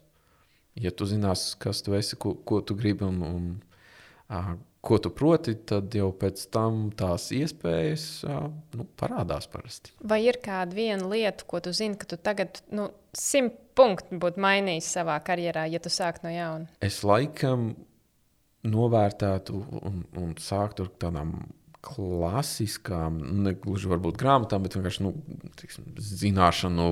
Ja 0.78 0.92
tu 0.94 1.08
zinās, 1.10 1.56
kas 1.58 1.82
tu 1.82 1.96
esi, 1.98 2.20
ko, 2.22 2.36
ko 2.46 2.62
tu 2.62 2.76
gribi 2.78 3.08
un, 3.08 3.24
un 3.26 3.48
uh, 4.30 4.52
ko 4.86 5.00
tu 5.02 5.10
proti, 5.10 5.56
tad 5.68 5.96
jau 5.98 6.12
pēc 6.16 6.44
tam 6.54 6.86
tās 6.98 7.32
iespējas 7.34 8.06
uh, 8.28 8.46
nu, 8.78 8.86
parādās 9.00 9.50
parasti. 9.50 9.96
Vai 10.06 10.22
ir 10.28 10.38
kāda 10.44 10.78
viena 10.78 11.10
lieta, 11.10 11.48
ko 11.50 11.64
tu 11.66 11.74
zini, 11.74 11.98
ka 11.98 12.10
tu 12.14 12.20
tagad 12.22 12.62
nu, 12.70 12.92
simt 13.18 13.58
punktu 13.78 14.22
būtu 14.22 14.42
mainījis 14.42 14.94
savā 15.00 15.18
karjerā, 15.26 15.66
ja 15.74 15.82
tu 15.82 15.90
sāktu 15.94 16.30
no 16.30 16.34
jauna? 16.36 16.70
Es 16.86 17.02
laikam 17.06 17.72
novērtētu 18.68 19.58
un, 19.82 20.04
un 20.18 20.38
sāktu 20.42 20.86
ar 20.86 20.94
tādām 21.02 21.34
klasiskām, 21.88 23.20
ne 23.46 23.54
gluži 23.56 23.90
varbūt 23.92 24.20
grāmatām, 24.20 24.66
bet 24.66 24.76
vienkārši 24.76 25.04
nu, 25.06 25.14
tiksim, 25.60 25.90
zināšanu 25.96 26.92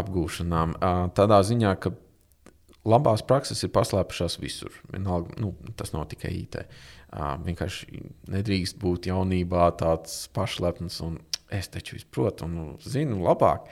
apgūšanām. 0.00 0.76
Tādā 1.16 1.40
ziņā, 1.46 1.74
ka 1.82 1.92
labās 2.88 3.22
prakses 3.26 3.62
ir 3.66 3.72
paslēpušās 3.74 4.38
visur. 4.42 4.74
Vienalga, 4.92 5.36
nu, 5.42 5.52
tas 5.78 5.94
nav 5.94 6.08
tikai 6.10 6.32
IT. 6.42 6.62
Vienkārši 7.46 8.02
nedrīkst 8.30 8.78
būt 8.82 9.10
jaunībā 9.10 9.68
tāds 9.80 10.24
pašlepns 10.34 11.00
un 11.06 11.18
es 11.50 11.70
taču 11.70 11.98
izprotu 11.98 12.46
un 12.46 12.56
nu, 12.56 12.66
zinu 12.86 13.22
labāk. 13.24 13.66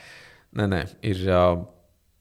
Nē, 0.59 0.67
nē, 0.71 0.81
ir 1.07 1.21
uh, 1.29 1.61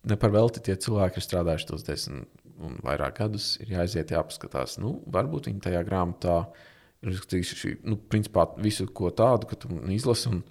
ne 0.05 0.18
par 0.20 0.34
velti 0.36 0.61
tie 0.68 0.76
cilvēki 0.78 1.18
ir 1.18 1.26
strādājuši 1.26 1.70
tos 1.70 1.86
desmit 1.88 2.43
un 2.61 2.78
vairāk 2.86 3.22
gadus. 3.22 3.55
Ir 3.63 3.74
jāiziet, 3.78 4.13
jāpaskatās. 4.13 4.78
Nu, 4.82 4.99
varbūt 5.13 5.49
viņi 5.49 5.63
tajā 5.65 5.82
grāmatā 5.88 6.39
ir 6.43 6.76
izskatījuši 7.05 7.77
nu, 7.87 7.99
principā, 8.09 8.47
visu 8.61 8.87
ko 8.89 9.11
tādu, 9.13 9.49
ka 9.49 9.59
tu 9.59 9.69
izlasi. 9.93 10.31
Un, 10.31 10.41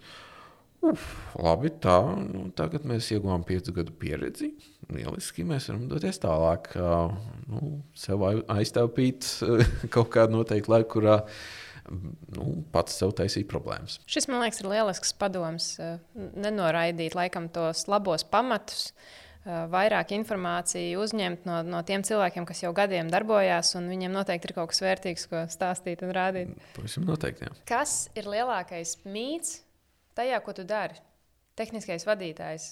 uf, 0.87 1.05
labi, 1.41 1.73
tā. 1.83 1.99
Nu, 2.23 2.47
tagad 2.57 2.87
mēs 2.89 3.11
ieguvām 3.15 3.45
piecu 3.47 3.75
gadu 3.77 3.95
pieredzi. 3.99 4.53
Lieliski, 4.93 5.47
mēs 5.47 5.71
varam 5.71 5.87
doties 5.91 6.21
tālāk. 6.23 6.73
Nu, 7.51 7.77
sev 7.99 8.27
aiztaupīt 8.27 9.29
kaut 9.95 10.13
kādu 10.15 10.39
noteiktu 10.39 10.77
laiku, 10.77 10.93
kurā 10.99 11.21
nu, 12.37 12.49
pats 12.75 12.99
sev 13.01 13.15
taisīt 13.19 13.49
problēmas. 13.51 14.01
Šis, 14.11 14.29
man 14.31 14.43
liekas, 14.45 14.63
ir 14.63 14.71
lielisks 14.71 15.15
padoms. 15.19 15.73
Nenoraidīt 16.15 17.17
laikam 17.19 17.51
tos 17.53 17.87
labos 17.91 18.27
pamatus, 18.31 18.91
eh, 18.91 19.25
vairāk 19.47 20.11
informāciju 20.17 21.03
uzņemt 21.05 21.45
no, 21.47 21.61
no 21.67 21.83
tiem 21.87 22.03
cilvēkiem, 22.07 22.47
kas 22.49 22.65
jau 22.65 22.73
gadiem 22.77 23.11
darbojās, 23.13 23.75
un 23.79 23.87
viņiem 23.93 24.15
noteikti 24.15 24.51
ir 24.51 24.57
kaut 24.57 24.73
kas 24.73 24.83
vērtīgs, 24.83 25.27
ko 25.31 25.45
stāstīt 25.53 26.03
un 26.03 26.15
rādīt. 26.17 26.57
Pavisam 26.77 27.07
noteikti. 27.07 27.47
Jā. 27.47 27.53
Kas 27.69 27.95
ir 28.19 28.27
lielākais 28.31 28.97
mīts 29.07 29.61
tajā, 30.19 30.41
ko 30.43 30.57
tu 30.57 30.67
dari? 30.67 30.99
Tehniskais 31.57 32.05
vadītājs. 32.09 32.67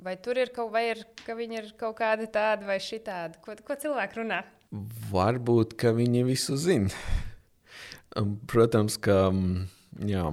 Vai 0.00 0.14
tur 0.22 0.38
ir 0.40 0.52
kaut, 0.54 0.70
vai 0.72 0.86
ir, 0.94 1.02
ka 1.26 1.34
viņi 1.36 1.58
ir 1.58 1.66
kaut 1.80 1.98
kādi 1.98 2.30
tādi 2.32 2.64
vai 2.68 2.78
šitādi? 2.80 3.40
Ko, 3.44 3.56
ko 3.66 3.76
cilvēki 3.82 4.22
runā? 4.22 4.38
Varbūt, 5.10 5.74
ka 5.80 5.92
viņi 5.96 6.22
visu 6.28 6.56
zina. 6.56 6.94
Protams, 8.48 8.96
ka 9.02 9.28
jā, 10.08 10.24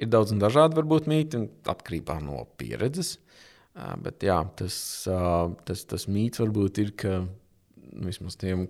ir 0.00 0.10
daudz 0.10 0.34
un 0.34 0.42
dažādi 0.42 0.80
varbūt 0.80 1.06
mīti, 1.12 1.38
un 1.38 1.70
atkarībā 1.70 2.18
no 2.24 2.42
pieredzes. 2.58 3.18
Ā, 3.74 3.94
Bet 4.02 4.22
jā, 4.22 4.38
tas, 4.58 4.76
ā, 5.10 5.50
tas, 5.66 5.84
tas 5.90 6.06
mīts 6.06 6.42
varbūt 6.42 6.80
ir, 6.82 6.94
ka 6.98 7.20
nu, 7.24 8.06
vismaz 8.06 8.38
tiem 8.38 8.68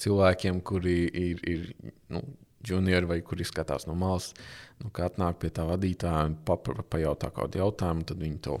cilvēkiem, 0.00 0.60
kuri 0.66 0.96
ir, 1.06 1.42
ir 1.46 1.92
nu, 2.10 2.22
juniori 2.66 3.08
vai 3.08 3.20
kuri 3.24 3.46
skatās 3.46 3.86
no 3.88 3.94
malas, 3.98 4.32
nu, 4.80 4.90
kā 4.94 5.06
atnāk 5.08 5.38
pie 5.42 5.52
tā 5.54 5.64
vadītāja 5.68 6.26
un 6.28 6.36
papra- 6.46 6.82
pajautā 6.82 7.30
kādu 7.36 7.62
jautājumu, 7.62 8.06
tad 8.08 8.20
viņi 8.20 8.40
to 8.46 8.58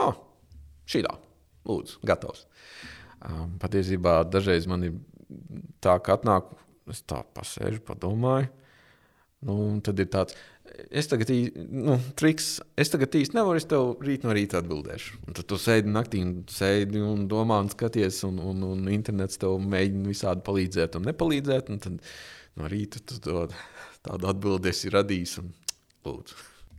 ah, 0.00 0.16
šī 0.88 1.04
tā, 1.06 1.14
lūdzu, 1.68 2.00
gatavs. 2.08 2.46
Um, 3.18 3.56
patiesībā 3.60 4.22
dažreiz 4.30 4.68
man 4.70 4.86
ir 4.86 4.96
tā, 5.82 5.98
ka 6.02 6.16
atnāk, 6.16 6.54
es 6.88 7.02
tā 7.06 7.20
pasēžu, 7.34 7.82
padomāju. 7.86 8.48
Nu, 9.46 9.54
un 9.68 9.82
tad 9.84 10.00
ir 10.02 10.08
tāds, 10.10 10.34
es 10.90 11.08
tagad 11.10 11.30
īsti, 11.32 11.64
nu, 11.74 11.96
triks, 12.18 12.48
es 12.78 12.92
tagad 12.92 13.14
īsti 13.18 13.36
nevaru, 13.36 13.60
es 13.60 13.66
tev 13.68 13.96
rīt 14.04 14.26
no 14.26 14.34
rīta 14.36 14.60
atbildēšu. 14.62 15.22
Un 15.26 15.38
tad 15.38 15.48
tu 15.50 15.58
sēdi 15.60 15.92
naktī 15.92 16.22
un 16.24 16.34
sēdi 16.52 17.02
un 17.04 17.26
domā 17.30 17.60
un 17.64 17.70
skaties, 17.72 18.22
un, 18.28 18.40
un, 18.52 18.64
un 18.68 18.90
internets 18.92 19.40
tev 19.40 19.58
mēģina 19.62 20.12
visādi 20.12 20.44
palīdzēt 20.46 20.98
un 20.98 21.08
nepalīdzēt. 21.10 21.72
Un 21.74 21.82
tad 21.84 21.98
no 22.58 22.70
rīta 22.70 23.02
tu 23.04 23.20
to, 23.24 23.46
tādu 24.06 24.30
atbildi 24.30 24.72
esi 24.72 24.92
radījis 24.94 25.38
un 25.42 25.52
lūdzu. 26.06 26.38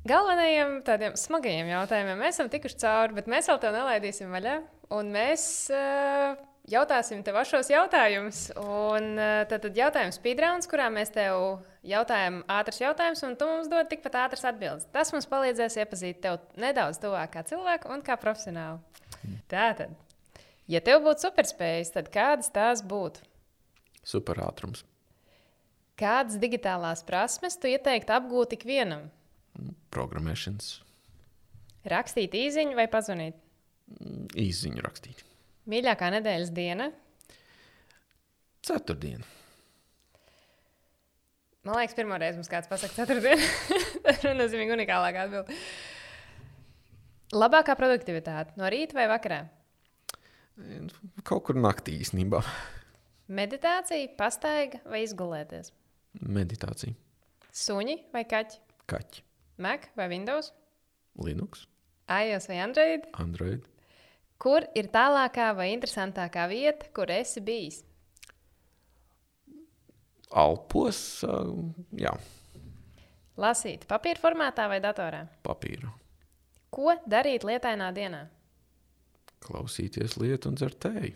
Galvenajiem 0.09 0.77
tādiem 0.87 1.15
smagajiem 1.19 1.73
jautājumiem 1.73 2.21
mēs 2.23 2.37
esam 2.37 2.49
tikuši 2.51 2.77
cauri, 2.79 3.17
bet 3.17 3.27
mēs 3.31 3.49
vēl 3.51 3.59
tevi 3.59 3.75
nelaidīsim 3.75 4.31
vaļā. 4.31 4.53
Un 4.95 5.11
mēs 5.13 5.43
uh, 5.75 6.39
jautāsim 6.71 7.19
tev 7.25 7.41
šos 7.45 7.69
jautājumus. 7.73 8.45
Un 8.63 9.11
uh, 9.19 9.41
tad, 9.49 9.65
tad 9.67 9.75
jautājums 9.77 10.17
speedruns, 10.21 10.69
kurā 10.71 10.87
mēs 10.93 11.11
tev 11.13 11.59
jautājam 11.85 12.41
ātrs 12.51 12.81
jautājums, 12.81 13.23
un 13.27 13.37
tu 13.39 13.47
mums 13.49 13.69
dod 13.71 13.89
tikpat 13.91 14.17
ātras 14.25 14.45
atbildes. 14.49 14.87
Tas 14.93 15.13
mums 15.15 15.27
palīdzēs 15.29 15.79
iepazīt 15.83 16.21
tevi 16.23 16.61
nedaudz 16.61 16.99
tuvāk 17.01 17.33
kā 17.35 17.45
cilvēku 17.47 17.91
un 17.93 18.03
kā 18.05 18.17
profesionāli. 18.19 18.79
Tātad, 19.51 19.95
ja 20.69 20.83
tev 20.85 21.03
būtu 21.07 21.27
superspējas, 21.27 21.93
tad 21.95 22.11
kādas 22.13 22.51
tās 22.55 22.83
būtu? 22.85 23.25
Superātrums. 24.07 24.85
Kādas 25.99 26.39
digitālās 26.39 27.03
prasmes 27.03 27.59
tu 27.59 27.67
ieteiktu 27.67 28.15
apgūt 28.15 28.55
ikvienam? 28.55 29.09
Programmēšanas 29.91 30.77
Rakstīt 31.89 32.35
īsiņu 32.35 32.75
vai 32.75 32.85
pazvanīt? 32.91 33.37
īziņu 34.37 34.83
rakstīt. 34.85 35.23
Mīļākā 35.69 36.09
nedēļas 36.17 36.51
diena. 36.53 36.89
Ceturtdiena. 38.65 39.25
Man 41.67 41.75
liekas, 41.75 41.95
pirmā 41.97 42.17
reize 42.21 42.39
mums 42.39 42.49
kāds 42.51 42.69
pasakā, 42.71 43.01
ceturtdiena. 43.01 43.47
Tas 44.05 44.21
ir 44.23 44.37
nozīmīgi 44.39 44.75
unikālākā 44.77 45.25
atbilde. 45.27 45.57
Labākā 47.35 47.75
produktivitāte 47.77 48.55
no 48.57 48.69
rīta 48.71 48.95
vai 48.97 49.09
vakarā? 49.11 49.41
Kaut 51.27 51.43
kur 51.47 51.59
naktī 51.59 51.97
īstenībā. 51.99 52.39
Meditācija, 53.29 54.07
pastaiga 54.17 54.79
vai 54.89 55.03
izgulēties? 55.05 55.73
Meditācija. 56.25 56.95
Suņi 57.53 57.99
vai 58.15 58.23
kaķi? 58.29 58.63
Kaķi. 58.89 59.21
Mac 59.61 59.89
vai 59.99 60.07
Windows? 60.09 60.53
Linux, 61.19 61.67
iOS 62.07 62.47
vai 62.49 62.63
Android? 62.63 63.05
Android. 63.19 63.67
Kur 64.39 64.63
ir 64.79 64.87
tālākā 64.93 65.51
vai 65.57 65.73
interesantākā 65.75 66.47
vieta, 66.47 66.87
kur 66.95 67.11
esi 67.11 67.43
bijis? 67.43 67.83
Alpos, 70.29 70.99
ā, 71.25 71.39
jā, 71.97 72.11
Lasīt 73.39 73.85
papīra 73.87 74.19
formātā 74.19 74.67
vai 74.69 74.81
datorā? 74.83 75.23
papīra. 75.47 75.89
Ko 76.69 76.93
darīt 77.09 77.45
lietainā 77.47 77.87
dienā? 77.95 78.25
Klausīties 79.41 80.17
lietu 80.19 80.51
un 80.51 80.59
dzert 80.59 80.77
tēju. 80.83 81.15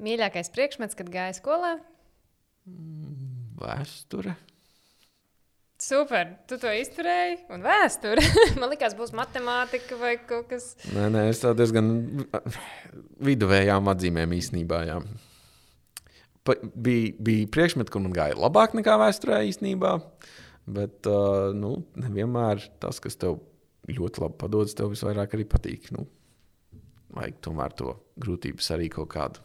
Mīļākais 0.00 0.50
priekšmets, 0.54 0.96
kad 0.98 1.10
gāja 1.10 1.34
skolā? 1.36 1.74
Vēsture. 3.60 4.36
Super, 5.84 6.30
tu 6.48 6.56
to 6.62 6.70
izturēji. 6.72 7.40
Un 7.52 7.66
vēsture. 7.66 8.22
Man 8.60 8.70
liekas, 8.72 8.94
būs 8.96 9.12
matemātika 9.12 9.98
vai 10.00 10.14
kaut 10.22 10.48
kas. 10.54 10.70
Nē, 10.94 11.10
nē, 11.12 11.26
es 11.34 11.42
diezgan 11.44 11.90
viduvējām 13.26 13.90
atzīmēm 13.92 14.32
īstenībā. 14.38 14.80
Jā. 14.88 15.00
Pa, 16.44 16.56
bija, 16.60 17.14
bija 17.24 17.48
priekšmeti, 17.52 17.92
kur 17.92 18.02
man 18.04 18.12
gāja 18.16 18.36
labāk 18.36 18.74
nekā 18.76 18.98
vēsturē 19.00 19.40
īstenībā. 19.48 19.96
Bet 20.64 21.08
uh, 21.08 21.52
nu, 21.56 21.76
nevienmēr 22.00 22.62
tas, 22.80 23.00
kas 23.04 23.16
tev 23.20 23.38
ļoti 23.88 24.22
labi 24.24 24.38
padodas, 24.40 24.76
tev 24.76 24.92
visvairāk 24.92 25.36
arī 25.36 25.46
patīk. 25.48 25.90
Nu, 25.96 26.06
vajag 27.16 27.40
tomēr 27.44 27.74
to 27.76 27.94
grūtības 28.20 28.70
arī 28.76 28.88
kaut 28.92 29.10
kādu 29.12 29.44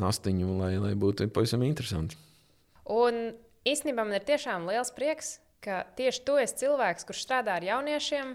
nastiņu, 0.00 0.56
lai, 0.58 0.74
lai 0.82 0.92
būtu 0.98 1.28
pavisam 1.32 1.64
interesanti. 1.66 2.18
Un 2.90 3.34
īstenībā 3.64 4.04
man 4.04 4.16
ir 4.16 4.26
tiešām 4.26 4.66
liels 4.68 4.92
prieks, 4.96 5.38
ka 5.64 5.84
tieši 5.96 6.24
tu 6.26 6.36
esi 6.40 6.60
cilvēks, 6.64 7.06
kurš 7.08 7.24
strādā 7.24 7.56
ar 7.56 7.64
jauniešiem, 7.64 8.34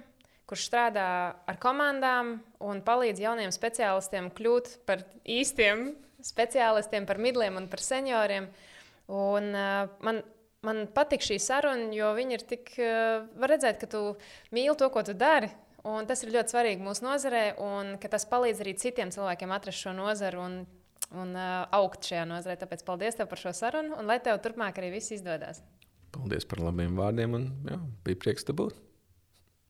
kurš 0.50 0.66
strādā 0.72 1.08
ar 1.46 1.60
komandām 1.62 2.40
un 2.66 2.82
palīdz 2.86 3.22
jauniem 3.22 3.54
speciālistiem 3.54 4.32
kļūt 4.34 4.80
par 4.90 5.06
īstiem 5.30 5.92
speciālistiem, 6.26 7.08
par 7.10 7.20
midliem 7.22 7.58
un 7.60 7.70
par 7.72 7.84
senioriem. 7.84 8.50
Un, 9.10 9.50
uh, 9.56 9.88
man, 10.06 10.22
man 10.66 10.84
patīk 10.96 11.24
šī 11.26 11.40
saruna, 11.42 11.90
jo 11.96 12.12
viņi 12.18 12.38
ir 12.38 12.46
tik. 12.50 12.76
Uh, 12.78 13.26
var 13.42 13.56
redzēt, 13.56 13.80
ka 13.82 13.90
tu 13.90 14.04
mīli 14.56 14.78
to, 14.80 14.90
ko 14.94 15.06
tu 15.06 15.18
dari. 15.18 15.52
Un 15.88 16.06
tas 16.10 16.20
ir 16.26 16.34
ļoti 16.34 16.52
svarīgi 16.52 16.84
mūsu 16.84 17.06
nozarē, 17.06 17.44
un 17.64 17.94
tas 18.04 18.28
palīdz 18.28 18.60
arī 18.66 18.76
citiem 18.78 19.14
cilvēkiem 19.16 19.54
atrast 19.56 19.86
šo 19.86 19.94
nozaru 19.96 20.42
un, 20.44 20.58
un 21.16 21.32
uh, 21.38 21.64
augt 21.78 22.10
šajā 22.10 22.26
nozarē. 22.28 22.58
Tāpēc 22.60 22.84
paldies 22.88 23.16
tev 23.16 23.30
par 23.32 23.40
šo 23.40 23.56
sarunu, 23.56 23.96
un 23.96 24.10
lai 24.10 24.20
tev 24.24 24.42
turpmāk 24.44 24.82
arī 24.82 24.92
viss 24.98 25.16
izdodas. 25.16 25.64
Paldies 26.12 26.46
par 26.50 26.62
labiem 26.66 27.00
vārdiem, 27.00 27.36
un 27.38 27.50
jā, 27.70 27.80
bija 28.06 28.20
prieks 28.26 28.48
te 28.48 28.56
būt. 28.58 28.78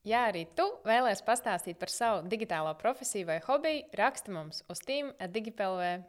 Ja 0.07 0.23
arī 0.29 0.45
tu 0.55 0.63
vēlēsies 0.87 1.25
pastāstīt 1.27 1.79
par 1.79 1.91
savu 1.91 2.23
digitālo 2.31 2.71
profesiju 2.79 3.27
vai 3.27 3.39
hobiju, 3.43 3.83
raksti 3.99 4.31
mums 4.31 4.63
uz 4.71 4.81
Team 4.87 5.11
Digipelvē. 5.19 5.99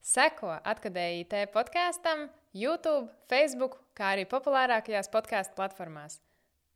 Seko 0.00 0.54
atkadēji 0.64 1.26
IT 1.26 1.34
podkāstam, 1.54 2.28
YouTube, 2.56 3.10
Facebook, 3.28 3.76
kā 3.94 4.14
arī 4.14 4.24
populārākajās 4.30 5.12
podkāstu 5.12 5.58
platformās. 5.58 6.18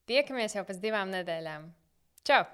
Tiekamies 0.04 0.58
jau 0.58 0.66
pēc 0.68 0.82
divām 0.82 1.10
nedēļām. 1.14 1.70
Čau! 2.28 2.44